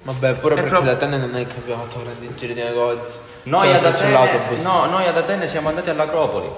Vabbè, 0.02 0.34
pure 0.34 0.52
È 0.52 0.56
perché 0.56 0.68
proprio- 0.68 0.90
da 0.90 0.96
Atene 0.98 1.16
non 1.16 1.34
è 1.36 1.46
che 1.46 1.56
abbiamo 1.56 1.84
fatto 1.84 2.02
grandi 2.02 2.30
giri 2.36 2.52
di 2.52 2.62
negozi. 2.62 3.16
Noi 3.44 3.60
Siamo 3.62 3.74
ad, 3.78 3.94
stati 3.94 4.12
Atene, 4.12 4.26
sull'autobus. 4.28 4.64
no, 4.66 4.84
noi 4.90 5.06
ad 5.06 5.16
Atene 5.16 5.46
siamo 5.46 5.70
andati 5.70 5.88
all'Acropoli. 5.88 6.50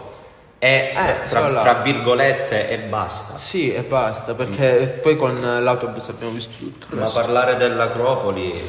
E 0.58 0.90
tra, 1.26 1.46
Eh, 1.46 1.50
là. 1.52 1.60
tra 1.62 1.74
virgolette 1.74 2.68
e 2.68 2.78
basta. 2.78 3.36
Sì, 3.38 3.72
e 3.72 3.82
basta, 3.82 4.34
perché 4.34 4.98
poi 5.00 5.14
con 5.16 5.38
l'autobus 5.62 6.08
abbiamo 6.08 6.32
visto 6.32 6.56
tutto 6.58 6.86
Ma 6.96 7.02
resto. 7.02 7.20
parlare 7.20 7.56
dell'Acropoli 7.58 8.60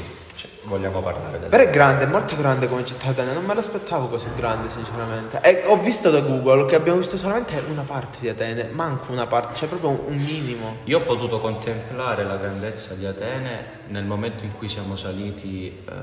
vogliamo 0.64 1.02
parlare 1.02 1.40
del... 1.40 1.50
Però 1.50 1.64
è 1.64 1.70
grande, 1.70 2.04
è 2.04 2.08
molto 2.08 2.36
grande 2.36 2.68
come 2.68 2.86
città 2.86 3.10
Atene, 3.10 3.34
non 3.34 3.44
me 3.46 3.54
l'aspettavo 3.54 4.08
così 4.08 4.28
grande 4.36 4.70
sinceramente. 4.70 5.40
E 5.42 5.64
ho 5.66 5.78
visto 5.78 6.10
da 6.10 6.22
Google 6.22 6.66
che 6.66 6.76
abbiamo 6.76 7.00
visto 7.00 7.18
solamente 7.18 7.62
una 7.68 7.84
parte 7.84 8.18
di 8.20 8.30
Atene, 8.30 8.70
manco 8.72 9.12
una 9.12 9.28
parte, 9.28 9.56
cioè 9.56 9.68
proprio 9.68 9.90
un, 9.90 10.00
un 10.06 10.18
minimo. 10.18 10.78
Io 10.86 11.00
ho 11.00 11.02
potuto 11.02 11.40
contemplare 11.40 12.24
la 12.24 12.38
grandezza 12.38 12.94
di 12.94 13.06
Atene 13.06 13.80
nel 13.88 14.06
momento 14.06 14.44
in 14.44 14.56
cui 14.58 14.70
siamo 14.70 14.96
saliti 14.96 15.68
eh, 15.68 15.94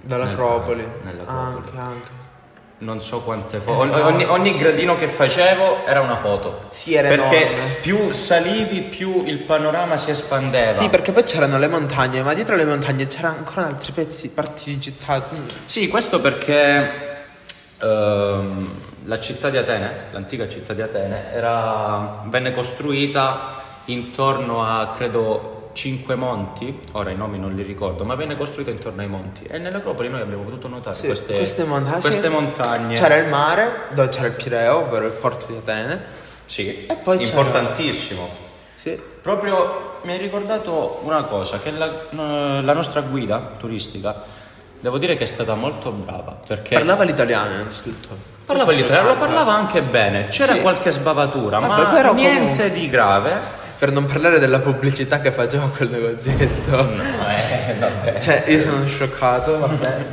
Dall'Acropoli. 0.00 0.82
nel- 0.82 1.14
nell'Acropoli. 1.14 1.56
Anche, 1.56 1.78
anche. 1.78 2.26
Non 2.80 3.00
so 3.00 3.22
quante 3.22 3.58
foto. 3.58 4.04
Ogni, 4.04 4.24
ogni 4.24 4.56
gradino 4.56 4.94
che 4.94 5.08
facevo 5.08 5.84
era 5.84 6.00
una 6.00 6.16
foto. 6.16 6.60
Sì, 6.68 6.94
era 6.94 7.08
Perché 7.08 7.50
enorme. 7.50 7.72
più 7.80 8.12
salivi, 8.12 8.82
più 8.82 9.24
il 9.26 9.40
panorama 9.40 9.96
si 9.96 10.10
espandeva. 10.10 10.74
Sì, 10.74 10.88
perché 10.88 11.10
poi 11.10 11.24
c'erano 11.24 11.58
le 11.58 11.66
montagne, 11.66 12.22
ma 12.22 12.34
dietro 12.34 12.54
le 12.54 12.64
montagne 12.64 13.08
c'erano 13.08 13.38
ancora 13.38 13.66
altri 13.66 13.90
pezzi, 13.90 14.28
parti 14.28 14.74
di 14.74 14.80
città. 14.80 15.20
Sì, 15.64 15.88
questo 15.88 16.20
perché 16.20 17.26
ehm, 17.80 18.70
la 19.06 19.18
città 19.18 19.50
di 19.50 19.56
Atene, 19.56 20.04
l'antica 20.12 20.48
città 20.48 20.72
di 20.72 20.82
Atene, 20.82 21.32
era- 21.32 22.22
venne 22.26 22.52
costruita 22.52 23.62
intorno 23.86 24.64
a, 24.64 24.92
credo, 24.96 25.57
cinque 25.78 26.16
monti, 26.16 26.76
ora 26.92 27.10
i 27.10 27.14
nomi 27.14 27.38
non 27.38 27.54
li 27.54 27.62
ricordo, 27.62 28.04
ma 28.04 28.16
venne 28.16 28.36
costruita 28.36 28.68
intorno 28.72 29.00
ai 29.00 29.06
monti 29.06 29.44
e 29.44 29.58
nell'Acropoli 29.58 30.08
noi 30.08 30.20
abbiamo 30.20 30.42
potuto 30.42 30.66
notare 30.66 30.96
Sì, 30.96 31.06
queste, 31.06 31.36
queste 31.36 31.62
montagne. 31.62 32.00
queste 32.00 32.28
montagne. 32.28 32.94
C'era 32.96 33.14
il 33.14 33.28
mare, 33.28 33.82
dove 33.90 34.08
c'era 34.08 34.26
il 34.26 34.32
Pireo, 34.32 34.78
ovvero 34.78 35.06
il 35.06 35.12
porto 35.12 35.46
di 35.46 35.56
Atene. 35.56 36.02
Sì, 36.46 36.86
E 36.86 36.94
poi 36.96 37.18
c'era- 37.18 37.28
importantissimo. 37.30 38.28
Sì. 38.74 39.00
Proprio 39.22 40.00
mi 40.02 40.12
hai 40.12 40.18
ricordato 40.18 40.98
una 41.04 41.22
cosa, 41.22 41.60
che 41.60 41.70
la, 41.70 41.88
la 42.10 42.72
nostra 42.72 43.00
guida 43.02 43.52
turistica, 43.56 44.20
devo 44.80 44.98
dire 44.98 45.14
che 45.16 45.22
è 45.24 45.26
stata 45.28 45.54
molto 45.54 45.92
brava, 45.92 46.38
perché 46.44 46.74
Parlava 46.74 47.04
l'italiano 47.04 47.52
innanzitutto. 47.52 48.08
parlava 48.44 48.72
l'italiano, 48.72 49.08
lo 49.10 49.16
parlava 49.16 49.52
anche 49.54 49.80
bene, 49.82 50.26
c'era 50.28 50.54
Sì. 50.54 50.60
qualche 50.60 50.90
sbavatura, 50.90 51.60
Vabbè, 51.60 51.82
ma 51.82 51.88
però 51.90 52.14
niente 52.14 52.40
comunque- 52.40 52.70
di 52.72 52.88
grave. 52.88 53.57
Per 53.78 53.92
non 53.92 54.06
parlare 54.06 54.40
della 54.40 54.58
pubblicità 54.58 55.20
che 55.20 55.30
faceva 55.30 55.68
quel 55.68 55.88
negozietto. 55.90 56.82
No, 56.82 57.00
eh, 57.28 57.74
vabbè. 57.78 58.18
Cioè, 58.18 58.44
io 58.48 58.58
sono 58.58 58.84
scioccato, 58.84 59.58
vabbè. 59.60 60.04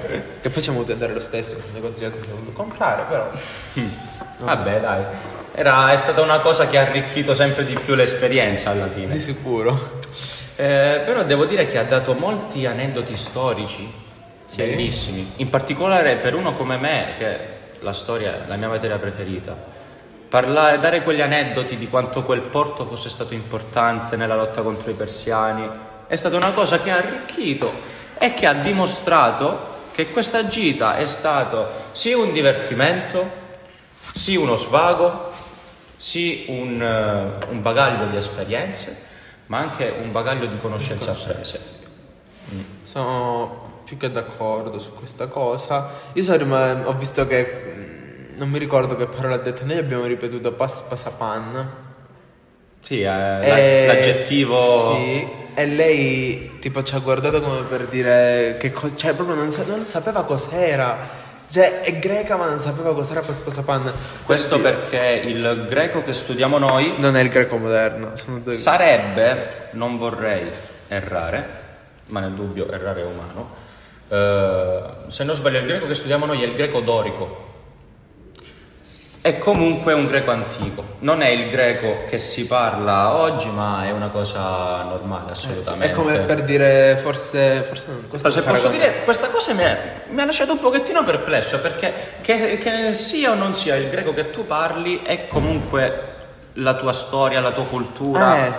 che 0.41 0.49
poi 0.51 0.61
siamo 0.61 0.77
dovuti 0.77 0.93
andare 0.93 1.13
lo 1.13 1.19
stesso 1.19 1.55
quel 1.55 1.73
negozietto 1.73 2.19
che 2.19 2.27
ho 2.31 2.35
voluto 2.35 2.51
comprare, 2.51 3.03
però. 3.09 3.31
Vabbè, 4.39 4.79
dai. 4.79 5.03
Era, 5.55 5.91
è 5.91 5.97
stata 5.97 6.21
una 6.21 6.39
cosa 6.39 6.67
che 6.67 6.77
ha 6.77 6.81
arricchito 6.81 7.33
sempre 7.33 7.65
di 7.65 7.73
più 7.73 7.95
l'esperienza 7.95 8.69
alla 8.69 8.87
fine. 8.87 9.13
Di 9.13 9.19
sicuro. 9.19 9.99
Eh, 10.57 11.01
però 11.03 11.23
devo 11.23 11.45
dire 11.45 11.67
che 11.67 11.77
ha 11.79 11.83
dato 11.83 12.13
molti 12.13 12.65
aneddoti 12.65 13.17
storici 13.17 13.91
Sì. 14.45 14.57
bellissimi, 14.57 15.33
in 15.37 15.49
particolare 15.49 16.17
per 16.17 16.35
uno 16.35 16.53
come 16.53 16.77
me, 16.77 17.13
che 17.17 17.37
la 17.79 17.93
storia 17.93 18.43
è 18.43 18.47
la 18.47 18.57
mia 18.57 18.67
materia 18.67 18.97
preferita. 18.97 19.73
Parlare, 20.35 20.79
dare 20.79 21.01
quegli 21.01 21.21
aneddoti 21.21 21.77
di 21.77 21.87
quanto 21.87 22.23
quel 22.23 22.41
porto 22.41 22.85
fosse 22.85 23.07
stato 23.07 23.33
importante 23.33 24.17
nella 24.17 24.35
lotta 24.35 24.63
contro 24.63 24.91
i 24.91 24.93
persiani 24.93 25.65
è 26.07 26.15
stata 26.17 26.35
una 26.35 26.51
cosa 26.51 26.77
che 26.81 26.91
ha 26.91 26.97
arricchito 26.97 27.71
e 28.17 28.33
che 28.33 28.45
ha 28.45 28.53
dimostrato 28.53 29.57
che 29.93 30.09
questa 30.09 30.45
gita 30.49 30.97
è 30.97 31.05
stato 31.05 31.69
sì 31.93 32.11
un 32.11 32.33
divertimento, 32.33 33.31
sì 34.13 34.35
uno 34.35 34.57
svago, 34.57 35.31
sì 35.95 36.43
un, 36.49 36.81
eh, 36.81 37.45
un 37.49 37.61
bagaglio 37.61 38.07
di 38.07 38.17
esperienze, 38.17 39.03
ma 39.45 39.59
anche 39.59 39.87
un 40.01 40.11
bagaglio 40.11 40.47
di 40.47 40.57
conoscenze 40.57 41.11
apprese. 41.11 41.61
Sono 42.83 43.83
più 43.85 43.95
che 43.95 44.11
d'accordo 44.11 44.79
su 44.79 44.93
questa 44.95 45.27
cosa. 45.27 45.89
Io 46.11 46.23
sono 46.23 46.35
rima- 46.35 46.89
ho 46.89 46.93
visto 46.95 47.25
che. 47.25 48.03
Non 48.37 48.49
mi 48.49 48.57
ricordo 48.59 48.95
che 48.95 49.07
parola 49.07 49.35
ha 49.35 49.39
detto. 49.39 49.65
Noi 49.65 49.77
abbiamo 49.77 50.05
ripetuto 50.05 50.51
pas 50.53 50.81
pasapan. 50.87 51.69
Sì, 52.81 53.01
eh, 53.01 53.05
la- 53.05 53.39
E- 53.57 53.85
l'aggettivo... 53.87 54.93
Sì. 54.93 55.43
E 55.57 55.65
lei 55.67 56.59
tipo 56.59 56.83
ci 56.83 56.95
ha 56.95 56.99
guardato 56.99 57.41
come 57.41 57.61
per 57.61 57.85
dire 57.85 58.57
che 58.59 58.73
cosa. 58.73 58.93
Cioè, 58.93 59.13
proprio 59.13 59.37
non, 59.37 59.51
sa- 59.51 59.63
non 59.65 59.85
sapeva 59.85 60.23
cos'era. 60.25 61.23
Cioè, 61.49 61.79
è 61.81 61.97
greca, 61.97 62.35
ma 62.35 62.49
non 62.49 62.59
sapeva 62.59 62.93
cos'era 62.93 63.21
pas 63.21 63.39
pasapan. 63.39 63.89
Questo 64.25 64.59
perché 64.59 65.21
il 65.23 65.65
greco 65.69 66.03
che 66.03 66.11
studiamo 66.11 66.57
noi 66.57 66.95
Non 66.97 67.15
è 67.15 67.21
il 67.21 67.29
greco 67.29 67.55
moderno. 67.55 68.17
Sono 68.17 68.39
due. 68.39 68.53
sarebbe, 68.53 69.69
non 69.71 69.97
vorrei 69.97 70.51
errare, 70.89 71.47
ma 72.07 72.19
nel 72.19 72.33
dubbio 72.33 72.69
errare 72.69 73.01
è 73.01 73.05
umano, 73.05 73.55
eh, 74.09 74.81
se 75.11 75.23
non 75.23 75.35
sbaglio 75.35 75.59
il 75.59 75.65
greco 75.67 75.87
che 75.87 75.93
studiamo 75.93 76.25
noi 76.25 76.41
è 76.43 76.45
il 76.47 76.53
greco 76.55 76.81
dorico. 76.81 77.44
È 79.25 79.39
comunque 79.39 79.93
un 79.93 80.05
greco 80.05 80.29
antico, 80.29 80.83
non 80.99 81.23
è 81.23 81.29
il 81.29 81.49
greco 81.49 82.03
che 82.07 82.19
si 82.19 82.45
parla 82.45 83.15
oggi, 83.15 83.49
ma 83.49 83.83
è 83.83 83.89
una 83.89 84.09
cosa 84.09 84.83
normale 84.83 85.31
assolutamente. 85.31 85.87
è 85.87 85.95
come 85.95 86.19
per 86.19 86.43
dire, 86.43 86.95
forse. 86.97 87.63
Forse. 87.63 88.01
Questo 88.07 88.29
Se 88.29 88.37
è 88.37 88.41
un 88.43 88.47
posso 88.47 88.67
dire, 88.67 89.01
questa 89.03 89.29
cosa 89.29 89.53
mi, 89.53 89.63
ha- 89.63 89.77
mi 90.11 90.21
ha 90.21 90.25
lasciato 90.25 90.51
un 90.51 90.59
pochettino 90.59 91.03
perplesso 91.03 91.59
perché 91.59 91.91
che, 92.21 92.59
che 92.59 92.93
sia 92.93 93.31
o 93.31 93.33
non 93.33 93.55
sia 93.55 93.75
il 93.77 93.89
greco 93.89 94.13
che 94.13 94.29
tu 94.29 94.45
parli 94.45 95.01
è 95.01 95.27
comunque 95.27 96.13
la 96.53 96.75
tua 96.75 96.93
storia, 96.93 97.39
la 97.41 97.51
tua 97.51 97.65
cultura. 97.65 98.45
Eh. 98.45 98.51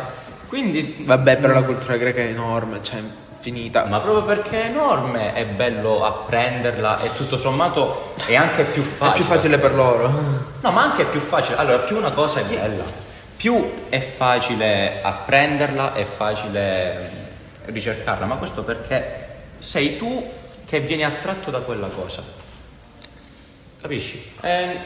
Quindi, 0.48 1.05
Vabbè, 1.07 1.37
però 1.37 1.55
la 1.55 1.62
cultura 1.62 1.96
greca 1.96 2.18
è 2.18 2.26
enorme, 2.26 2.83
cioè 2.83 2.98
finita. 3.47 3.85
ma 3.85 4.01
proprio 4.01 4.25
perché 4.25 4.65
è 4.65 4.67
enorme 4.67 5.33
è 5.33 5.45
bello 5.47 6.05
apprenderla 6.05 6.99
e 7.01 7.15
tutto 7.15 7.37
sommato 7.37 8.15
è 8.27 8.35
anche 8.35 8.65
più 8.65 8.83
facile. 8.83 9.11
È 9.11 9.15
più 9.15 9.25
facile 9.25 9.59
per 9.59 9.75
loro. 9.75 10.09
No, 10.61 10.71
ma 10.73 10.83
anche 10.83 11.03
è 11.03 11.07
più 11.07 11.21
facile. 11.21 11.57
Allora, 11.57 11.79
più 11.79 11.97
una 11.97 12.11
cosa 12.11 12.41
è 12.41 12.45
bella, 12.45 12.83
più 13.37 13.87
è 13.89 14.01
facile 14.01 15.01
apprenderla, 15.01 15.93
è 15.93 16.05
facile 16.05 16.99
mm, 16.99 17.67
ricercarla, 17.67 18.27
ma 18.27 18.35
questo 18.35 18.65
perché 18.65 19.29
sei 19.59 19.97
tu 19.97 20.29
che 20.65 20.81
vieni 20.81 21.05
attratto 21.05 21.53
da 21.53 21.61
quella 21.61 21.87
cosa. 21.87 22.25
Capisci? 23.81 24.33
Eh, 24.41 24.81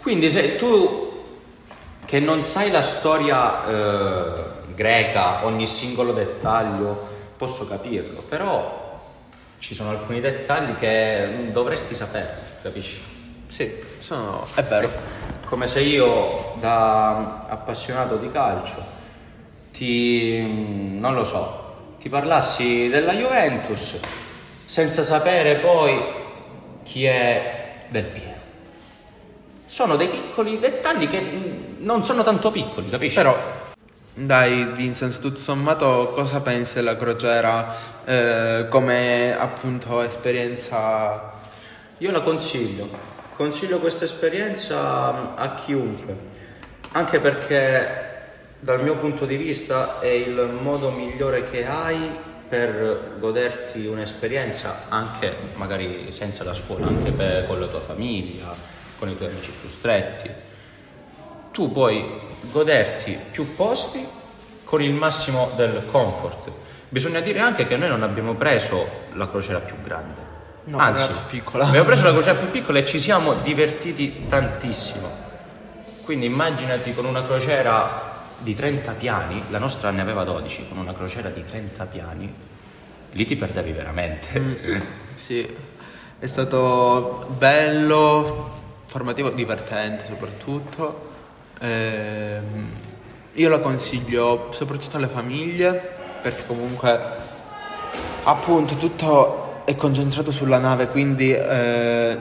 quindi 0.00 0.30
se 0.30 0.56
tu 0.56 1.06
che 2.06 2.18
non 2.18 2.42
sai 2.42 2.70
la 2.70 2.80
storia 2.80 3.68
eh, 3.68 4.32
greca, 4.74 5.44
ogni 5.44 5.66
singolo 5.66 6.12
dettaglio, 6.12 7.16
posso 7.38 7.66
capirlo, 7.66 8.22
però 8.22 9.00
ci 9.58 9.74
sono 9.74 9.90
alcuni 9.90 10.20
dettagli 10.20 10.74
che 10.76 11.26
mm, 11.26 11.48
dovresti 11.50 11.94
sapere, 11.94 12.58
capisci? 12.60 13.00
Sì, 13.46 13.72
sono... 13.98 14.46
è 14.54 14.62
vero. 14.62 14.90
Come 15.46 15.66
se 15.66 15.80
io 15.80 16.54
da 16.60 17.46
appassionato 17.48 18.16
di 18.16 18.30
calcio 18.30 18.84
ti 19.72 20.40
non 20.98 21.14
lo 21.14 21.24
so, 21.24 21.94
ti 21.98 22.08
parlassi 22.08 22.88
della 22.88 23.12
Juventus 23.12 23.98
senza 24.66 25.02
sapere 25.02 25.54
poi 25.56 26.02
chi 26.82 27.04
è 27.06 27.84
del 27.88 28.04
Piero. 28.04 28.36
Sono 29.64 29.96
dei 29.96 30.08
piccoli 30.08 30.58
dettagli 30.58 31.08
che 31.08 31.20
mm, 31.20 31.84
non 31.84 32.04
sono 32.04 32.22
tanto 32.22 32.50
piccoli, 32.50 32.88
capisci? 32.90 33.16
Però, 33.16 33.36
dai, 34.26 34.64
Vincent, 34.74 35.20
tutto 35.20 35.36
sommato, 35.36 36.10
cosa 36.12 36.40
pensi 36.40 36.74
della 36.74 36.96
crociera 36.96 37.72
eh, 38.04 38.66
come 38.68 39.36
appunto 39.38 40.02
esperienza? 40.02 41.32
Io 41.98 42.10
la 42.10 42.22
consiglio, 42.22 42.88
consiglio 43.34 43.78
questa 43.78 44.04
esperienza 44.04 45.12
mm, 45.12 45.24
a 45.36 45.54
chiunque, 45.54 46.16
anche 46.92 47.20
perché 47.20 48.06
dal 48.58 48.82
mio 48.82 48.96
punto 48.96 49.24
di 49.24 49.36
vista 49.36 50.00
è 50.00 50.08
il 50.08 50.58
modo 50.60 50.90
migliore 50.90 51.44
che 51.44 51.64
hai 51.66 52.10
per 52.48 53.16
goderti 53.18 53.86
un'esperienza 53.86 54.86
anche 54.88 55.32
magari 55.54 56.10
senza 56.10 56.42
la 56.42 56.54
scuola, 56.54 56.86
anche 56.86 57.12
per- 57.12 57.46
con 57.46 57.60
la 57.60 57.66
tua 57.66 57.80
famiglia, 57.80 58.52
con 58.98 59.08
i 59.08 59.16
tuoi 59.16 59.28
amici 59.30 59.52
più 59.60 59.68
stretti. 59.68 60.47
Tu 61.58 61.72
puoi 61.72 62.08
goderti 62.52 63.18
più 63.32 63.56
posti 63.56 64.06
con 64.62 64.80
il 64.80 64.92
massimo 64.92 65.50
del 65.56 65.86
comfort. 65.90 66.52
Bisogna 66.88 67.18
dire 67.18 67.40
anche 67.40 67.66
che 67.66 67.76
noi 67.76 67.88
non 67.88 68.04
abbiamo 68.04 68.34
preso 68.34 68.86
la 69.14 69.28
crociera 69.28 69.58
più 69.58 69.74
grande. 69.82 70.20
No, 70.66 70.78
Anzi, 70.78 71.02
era 71.02 71.14
più 71.14 71.40
piccola. 71.40 71.66
abbiamo 71.66 71.84
preso 71.84 72.04
la 72.04 72.12
crociera 72.12 72.38
più 72.38 72.48
piccola 72.52 72.78
e 72.78 72.84
ci 72.84 73.00
siamo 73.00 73.34
divertiti 73.42 74.28
tantissimo. 74.28 75.08
Quindi 76.04 76.26
immaginati 76.26 76.94
con 76.94 77.06
una 77.06 77.24
crociera 77.24 78.22
di 78.38 78.54
30 78.54 78.92
piani, 78.92 79.42
la 79.48 79.58
nostra 79.58 79.90
ne 79.90 80.00
aveva 80.00 80.22
12, 80.22 80.68
con 80.68 80.78
una 80.78 80.94
crociera 80.94 81.28
di 81.28 81.44
30 81.44 81.86
piani, 81.86 82.32
lì 83.10 83.24
ti 83.24 83.34
perdevi 83.34 83.72
veramente. 83.72 84.86
Sì, 85.14 85.44
è 86.20 86.26
stato 86.26 87.26
bello, 87.36 88.48
formativo, 88.86 89.30
divertente 89.30 90.06
soprattutto. 90.06 91.16
Ehm, 91.60 92.70
io 93.32 93.48
la 93.48 93.58
consiglio 93.58 94.48
soprattutto 94.50 94.96
alle 94.96 95.08
famiglie 95.08 95.96
perché 96.22 96.42
comunque 96.46 96.98
appunto 98.24 98.76
tutto 98.76 99.62
è 99.64 99.76
concentrato 99.76 100.30
sulla 100.30 100.58
nave, 100.58 100.88
quindi 100.88 101.32
eh, 101.32 102.18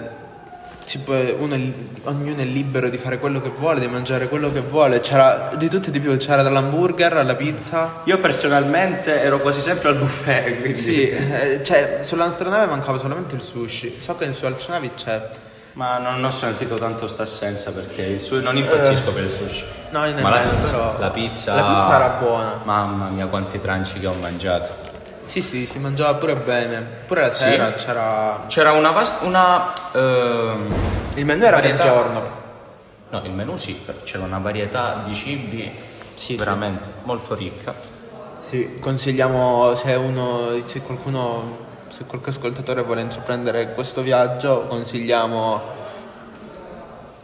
può- 1.04 1.16
uno 1.40 1.56
è 1.56 1.60
ognuno 2.04 2.42
è 2.42 2.46
libero 2.46 2.90
di 2.90 2.98
fare 2.98 3.20
quello 3.20 3.42
che 3.42 3.50
vuole, 3.50 3.80
di 3.80 3.88
mangiare 3.88 4.28
quello 4.28 4.52
che 4.52 4.62
vuole. 4.62 5.00
C'era 5.00 5.50
di 5.58 5.70
tutto 5.70 5.90
e 5.90 5.92
di 5.92 6.00
più, 6.00 6.16
c'era 6.18 6.42
dall'hamburger 6.42 7.18
alla 7.18 7.36
pizza. 7.36 8.02
Io 8.06 8.20
personalmente 8.20 9.22
ero 9.22 9.40
quasi 9.40 9.62
sempre 9.62 9.90
al 9.90 9.96
buffet, 9.96 10.60
quindi... 10.60 10.80
Sì, 10.80 11.10
eh, 11.10 11.62
cioè 11.64 12.00
sulla 12.02 12.26
nostra 12.26 12.50
nave 12.50 12.66
mancava 12.66 12.98
solamente 12.98 13.36
il 13.36 13.42
sushi. 13.42 13.96
So 14.00 14.16
che 14.18 14.32
su 14.34 14.46
altre 14.46 14.66
navi 14.70 14.92
c'è. 14.96 15.28
Ma 15.78 16.00
non 16.00 16.24
ho 16.24 16.32
sentito 16.32 16.74
tanto 16.74 17.08
sta 17.08 17.22
assenza 17.22 17.72
perché 17.72 18.02
il 18.02 18.22
su- 18.22 18.42
non 18.42 18.58
impazzisco 18.58 19.12
per 19.14 19.26
il 19.26 19.32
sushi. 19.32 19.64
No, 19.92 20.06
io 20.06 20.16
Ma 20.22 20.30
la 20.30 20.38
nemmeno, 20.40 20.56
pizza, 20.58 20.72
però. 20.72 20.96
la 21.00 21.10
pizza... 21.12 21.54
La 21.54 21.64
pizza 21.64 21.96
era 21.96 22.10
buona. 22.20 22.60
Mamma 22.64 23.10
mia, 23.10 23.28
quanti 23.28 23.62
tranci 23.62 24.00
che 24.00 24.08
ho 24.08 24.14
mangiato. 24.14 24.86
Sì, 25.26 25.44
sì, 25.44 25.68
si 25.68 25.78
mangiava 25.78 26.16
pure 26.16 26.36
bene. 26.36 26.82
Pure 27.06 27.22
la 27.22 27.30
sera 27.30 27.74
c'era. 27.74 28.46
C'era 28.48 28.72
una 28.72 28.90
vasta... 28.90 29.24
una... 29.24 29.72
ehm, 29.92 30.74
Il 31.14 31.26
menù 31.26 31.44
era 31.44 31.58
varietà- 31.58 31.84
giorno. 31.84 32.32
No, 33.10 33.22
il 33.24 33.32
menù 33.32 33.56
sì, 33.58 33.80
c'era 34.04 34.24
una 34.24 34.40
varietà 34.40 35.02
di 35.06 35.14
cibi 35.14 35.72
Sì, 36.16 36.36
veramente 36.38 36.90
molto 37.04 37.36
ricca. 37.36 37.74
Sì, 38.40 38.80
consigliamo 38.80 39.76
se 39.76 39.94
uno, 39.94 40.50
se 40.66 40.82
qualcuno, 40.82 41.67
se 41.90 42.06
qualche 42.06 42.30
ascoltatore 42.30 42.82
vuole 42.84 43.02
intraprendere 43.02 43.74
questo 43.74 44.02
viaggio, 44.02 44.66
consigliamo 44.68 45.76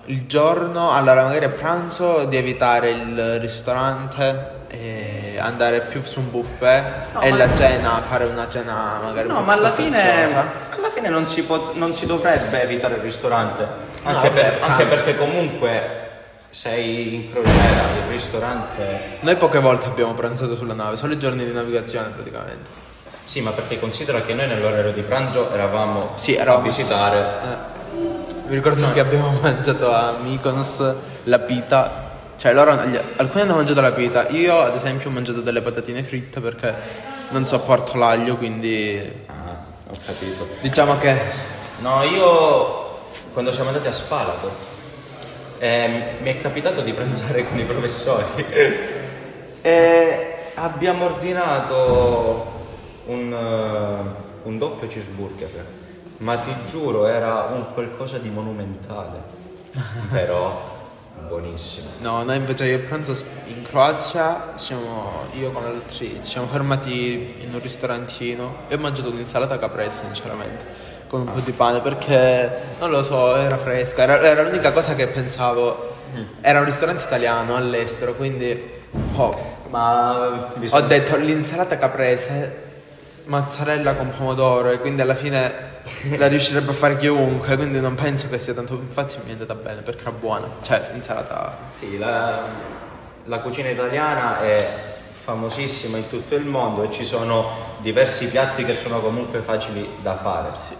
il 0.06 0.26
giorno, 0.26 0.92
allora 0.92 1.24
magari 1.24 1.46
a 1.46 1.50
pranzo 1.50 2.26
di 2.26 2.36
evitare 2.36 2.90
il 2.92 3.40
ristorante 3.40 4.62
e 4.70 5.38
andare 5.40 5.82
più 5.82 6.02
su 6.04 6.20
un 6.20 6.30
buffet 6.32 7.14
No, 7.14 7.22
e 7.22 7.32
la 7.32 7.54
cena, 7.56 8.02
fare 8.02 8.26
una 8.26 8.50
cena 8.50 9.00
magari 9.04 9.28
un 9.28 9.34
No, 9.34 9.40
po' 9.40 9.46
ma 9.46 9.54
più 9.54 9.62
alla 9.62 9.72
fine, 9.74 10.24
alla 10.34 10.90
fine 10.94 11.10
non, 11.10 11.26
si 11.26 11.44
può- 11.44 11.72
non 11.76 11.94
si 11.94 12.06
dovrebbe 12.06 12.64
evitare 12.64 12.96
il 12.96 13.02
ristorante. 13.02 13.66
Anche, 14.04 14.30
vabbè, 14.30 14.52
per- 14.52 14.64
anche 14.64 14.86
perché 14.88 15.16
comunque 15.18 16.02
sei 16.50 17.16
in 17.16 17.32
crociera, 17.32 17.82
il 18.04 18.10
ristorante... 18.12 19.18
Noi 19.22 19.36
poche 19.38 19.60
volte 19.60 19.86
abbiamo 19.88 20.14
pranzato 20.14 20.56
sulla 20.56 20.74
nave, 20.74 20.98
solo 20.98 21.14
i 21.14 21.20
giorni 21.20 21.46
di 21.46 21.54
navigazione 21.54 22.10
praticamente. 22.10 22.82
Sì, 23.26 23.42
ma 23.42 23.52
perché 23.52 23.80
considera 23.80 24.22
che 24.22 24.34
noi 24.34 24.48
nell'orario 24.48 24.92
di 24.92 25.02
pranzo 25.02 25.52
eravamo, 25.52 26.12
Sì, 26.16 26.36
eravamo- 26.36 26.60
a 26.60 26.68
visitare. 26.68 27.18
Eh, 27.20 27.72
Mi 28.48 28.56
ricordo 28.56 28.92
che 28.92 29.00
abbiamo 29.00 29.32
mangiato 29.42 29.92
a 29.94 30.16
Mykonos 30.22 30.94
la 31.24 31.40
pita. 31.40 32.02
Cioè, 32.38 32.52
loro, 32.54 32.72
alcuni 33.16 33.44
hanno 33.44 33.56
mangiato 33.56 33.80
la 33.82 33.92
pita. 33.94 34.28
Io, 34.30 34.60
ad 34.60 34.76
esempio, 34.76 35.10
ho 35.10 35.14
mangiato 35.14 35.40
delle 35.42 35.62
patatine 35.62 36.04
fritte 36.04 36.42
perché 36.42 36.76
non 37.30 37.46
sopporto 37.48 37.96
l'aglio, 37.98 38.36
quindi 38.36 39.00
Ah, 39.28 39.56
ho 39.90 39.96
capito. 40.06 40.50
diciamo 40.60 40.98
che 40.98 41.16
No, 41.80 42.04
io 42.04 42.82
quando 43.32 43.52
siamo 43.52 43.70
andati 43.70 43.88
a 43.88 43.92
Spalato 43.92 44.52
ehm, 45.60 46.04
mi 46.22 46.30
è 46.30 46.38
capitato 46.42 46.82
di 46.82 46.92
pranzare 46.94 47.48
con 47.48 47.58
i 47.58 47.64
professori 47.64 48.24
e 49.62 50.36
abbiamo 50.56 51.06
ordinato 51.06 52.52
un, 53.06 53.34
eh, 53.34 54.48
un 54.48 54.58
doppio 54.58 54.88
cheeseburger, 54.88 55.66
ma 56.18 56.38
ti 56.38 56.54
giuro 56.66 57.06
era 57.08 57.50
un 57.54 57.74
qualcosa 57.74 58.18
di 58.18 58.30
monumentale, 58.30 59.22
però 60.10 60.72
buonissimo. 61.28 61.88
No, 62.00 62.24
noi 62.24 62.38
invece 62.38 62.66
io 62.66 62.80
pranzo 62.80 63.16
in 63.46 63.64
Croazia, 63.64 64.54
siamo, 64.56 65.26
io 65.34 65.52
con 65.52 65.66
altri, 65.66 66.20
ci 66.22 66.30
siamo 66.30 66.48
fermati 66.48 67.36
in 67.40 67.54
un 67.54 67.62
ristorantino. 67.62 68.56
E 68.68 68.76
ho 68.76 68.78
mangiato 68.78 69.10
un'insalata 69.10 69.58
caprese 69.58 70.06
sinceramente, 70.06 70.66
con 71.08 71.22
un 71.22 71.34
po' 71.34 71.40
di 71.40 71.52
pane 71.52 71.82
perché, 71.82 72.52
non 72.80 72.90
lo 72.90 73.04
so, 73.04 73.36
era 73.36 73.58
fresca, 73.58 74.04
era, 74.04 74.22
era 74.22 74.44
l'unica 74.44 74.72
cosa 74.72 74.96
che 74.96 75.08
pensavo, 75.08 75.92
era 76.42 76.60
un 76.60 76.66
ristorante 76.66 77.04
italiano 77.04 77.56
all'estero, 77.56 78.14
quindi 78.14 78.72
oh, 79.16 79.36
Ma 79.70 80.52
ho 80.54 80.60
bisogna... 80.60 80.82
detto 80.82 81.16
l'insalata 81.16 81.78
caprese, 81.78 82.63
mozzarella 83.26 83.94
con 83.96 84.10
pomodoro 84.10 84.70
e 84.70 84.80
quindi 84.80 85.02
alla 85.02 85.16
fine 85.16 85.72
la 86.18 86.28
riuscirebbe 86.28 86.72
a 86.72 86.74
fare 86.74 86.98
chiunque, 86.98 87.56
quindi 87.56 87.80
non 87.80 87.96
penso 87.96 88.30
che 88.30 88.40
sia 88.40 88.54
tanto, 88.54 88.74
infatti 88.74 89.18
mi 89.24 89.30
è 89.30 89.34
andata 89.34 89.56
bene 89.56 89.82
perché 89.82 90.02
era 90.02 90.12
buona, 90.12 90.48
cioè 90.62 90.92
insalata... 90.94 91.58
Sì, 91.74 91.98
la, 91.98 92.44
la 93.26 93.40
cucina 93.40 93.70
italiana 93.70 94.42
è 94.42 94.92
famosissima 95.12 95.98
in 95.98 96.10
tutto 96.10 96.36
il 96.36 96.46
mondo 96.46 96.84
e 96.84 96.92
ci 96.92 97.06
sono 97.06 97.72
diversi 97.80 98.28
piatti 98.28 98.66
che 98.66 98.74
sono 98.74 99.00
comunque 99.00 99.40
facili 99.40 99.88
da 100.02 100.18
fare. 100.18 100.50
Sì. 100.60 100.76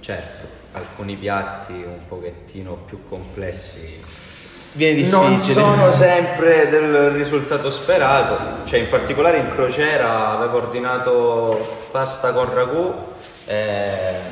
Certo, 0.00 0.46
alcuni 0.72 1.16
piatti 1.16 1.72
un 1.72 2.06
pochettino 2.06 2.74
più 2.74 3.06
complessi 3.08 4.00
Viene 4.78 5.08
non 5.08 5.34
difficile. 5.34 5.60
sono 5.60 5.90
sempre 5.92 6.68
del 6.68 7.10
risultato 7.10 7.68
sperato. 7.68 8.64
Cioè, 8.64 8.78
in 8.78 8.88
particolare 8.88 9.38
in 9.38 9.50
crociera 9.52 10.30
avevo 10.38 10.58
ordinato 10.58 11.86
pasta 11.90 12.32
con 12.32 12.54
ragù 12.54 12.94
e 13.44 13.90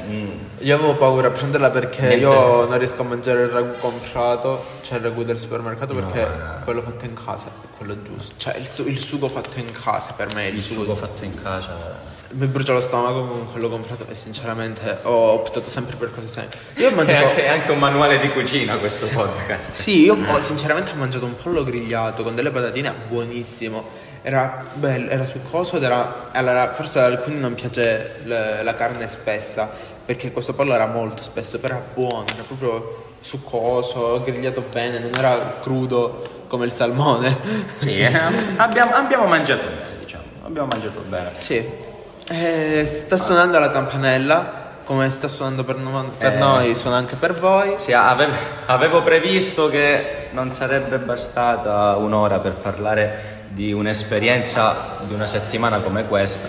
mm, 0.08 0.30
Io 0.60 0.74
avevo 0.74 0.94
paura 0.94 1.28
a 1.28 1.30
prenderla 1.30 1.70
perché 1.70 2.00
Niente. 2.00 2.16
io 2.18 2.66
non 2.66 2.78
riesco 2.78 3.02
a 3.02 3.04
mangiare 3.04 3.42
il 3.42 3.48
ragù 3.48 3.72
comprato, 3.78 4.64
cioè 4.82 4.98
il 4.98 5.04
ragù 5.04 5.22
del 5.22 5.38
supermercato 5.38 5.94
perché 5.94 6.24
no. 6.24 6.60
quello 6.64 6.82
fatto 6.82 7.04
in 7.04 7.14
casa 7.14 7.46
è 7.46 7.76
quello 7.76 8.02
giusto. 8.02 8.34
Cioè 8.38 8.56
il, 8.56 8.68
il 8.86 8.98
sugo 8.98 9.28
fatto 9.28 9.58
in 9.58 9.70
casa 9.72 10.12
per 10.12 10.32
me 10.34 10.44
è 10.44 10.46
il, 10.46 10.54
il 10.54 10.62
sugo. 10.62 10.82
sugo 10.82 10.96
fatto 10.96 11.24
in 11.24 11.40
casa. 11.42 12.14
Mi 12.28 12.46
brucia 12.46 12.72
lo 12.72 12.80
stomaco 12.80 13.24
con 13.24 13.50
quello 13.52 13.68
comprato 13.68 14.04
e 14.10 14.14
sinceramente 14.14 14.98
ho 15.02 15.32
optato 15.32 15.70
sempre 15.70 15.94
per 15.96 16.12
cose 16.12 16.26
semplici. 16.28 16.64
Io 16.76 16.88
ho 16.88 16.90
È 16.90 16.94
mangiato... 16.94 17.26
anche, 17.28 17.44
è 17.44 17.48
anche 17.48 17.70
un 17.70 17.78
manuale 17.78 18.18
di 18.18 18.28
cucina 18.30 18.78
questo 18.78 19.06
podcast. 19.08 19.74
Sì, 19.74 20.02
io 20.04 20.16
ho- 20.26 20.40
sinceramente 20.40 20.90
ho 20.90 20.96
mangiato 20.96 21.24
un 21.24 21.36
pollo 21.36 21.62
grigliato 21.64 22.22
con 22.22 22.34
delle 22.34 22.50
patatine 22.50 22.92
buonissimo. 23.08 24.04
Era 24.28 24.60
bello, 24.74 25.08
era 25.08 25.24
succoso 25.24 25.76
ed 25.76 25.84
era. 25.84 26.30
Allora, 26.32 26.72
forse 26.72 26.98
ad 26.98 27.12
alcuni 27.12 27.38
non 27.38 27.54
piace 27.54 28.16
le- 28.24 28.64
la 28.64 28.74
carne 28.74 29.06
spessa, 29.06 29.70
perché 30.04 30.32
questo 30.32 30.52
pollo 30.52 30.74
era 30.74 30.86
molto 30.86 31.22
spesso, 31.22 31.60
però 31.60 31.76
era 31.76 31.84
buono, 31.94 32.24
era 32.34 32.42
proprio 32.42 33.14
succoso, 33.20 34.20
grigliato 34.24 34.64
bene, 34.68 34.98
non 34.98 35.12
era 35.16 35.58
crudo 35.62 36.24
come 36.48 36.64
il 36.64 36.72
salmone. 36.72 37.36
Sì, 37.78 38.00
eh, 38.00 38.20
abbiamo, 38.56 38.96
abbiamo 38.96 39.26
mangiato 39.26 39.62
bene, 39.68 39.98
diciamo. 40.00 40.24
Abbiamo 40.44 40.66
mangiato 40.72 41.04
bene. 41.06 41.28
sì. 41.32 41.84
Eh, 42.28 42.84
sta 42.88 43.16
suonando 43.16 43.60
la 43.60 43.70
campanella, 43.70 44.64
come 44.82 45.08
sta 45.10 45.28
suonando 45.28 45.62
per, 45.62 45.76
no- 45.76 46.10
per 46.18 46.32
Eh. 46.32 46.38
noi, 46.38 46.74
suona 46.74 46.96
anche 46.96 47.14
per 47.14 47.32
voi. 47.38 47.74
Sì, 47.76 47.92
avevo, 47.92 48.32
avevo 48.66 49.02
previsto 49.02 49.68
che 49.68 50.30
non 50.32 50.50
sarebbe 50.50 50.98
bastata 50.98 51.94
un'ora 51.94 52.40
per 52.40 52.54
parlare 52.54 53.34
di 53.48 53.72
un'esperienza 53.72 54.98
di 55.02 55.14
una 55.14 55.26
settimana 55.26 55.78
come 55.78 56.06
questa. 56.06 56.48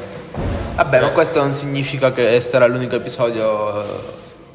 Vabbè, 0.76 1.02
ma 1.02 1.10
questo 1.10 1.40
non 1.40 1.54
significa 1.54 2.12
che 2.12 2.40
sarà 2.42 2.68
l'unico 2.68 2.96
episodio 2.96 3.82
eh, 3.82 3.86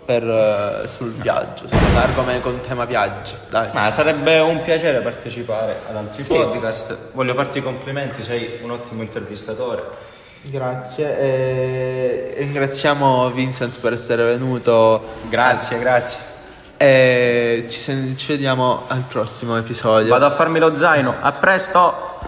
per, 0.04 0.22
eh, 0.22 0.86
sul 0.88 1.12
viaggio, 1.12 1.66
sull'argomento 1.66 2.50
con 2.50 2.60
tema 2.60 2.84
viaggi. 2.84 3.34
Dai. 3.50 3.68
Ma 3.72 3.90
sarebbe 3.90 4.38
un 4.38 4.62
piacere 4.62 5.00
partecipare 5.00 5.80
ad 5.88 5.96
altri 5.96 6.22
Sì. 6.22 6.32
podcast. 6.32 7.10
Voglio 7.12 7.34
farti 7.34 7.58
i 7.58 7.62
complimenti, 7.62 8.22
sei 8.22 8.60
un 8.62 8.70
ottimo 8.70 9.02
intervistatore. 9.02 10.10
Grazie. 10.42 11.18
E 11.18 12.34
ringraziamo 12.38 13.30
Vincent 13.30 13.78
per 13.80 13.92
essere 13.92 14.24
venuto. 14.24 15.02
Grazie, 15.28 15.78
grazie. 15.78 16.18
E 16.76 17.66
ci, 17.68 17.78
sen- 17.80 18.16
ci 18.16 18.32
vediamo 18.32 18.84
al 18.88 19.02
prossimo 19.08 19.56
episodio. 19.56 20.08
Vado 20.10 20.26
a 20.26 20.30
farmi 20.30 20.58
lo 20.58 20.74
zaino. 20.76 21.14
A 21.20 21.32
presto! 21.32 22.20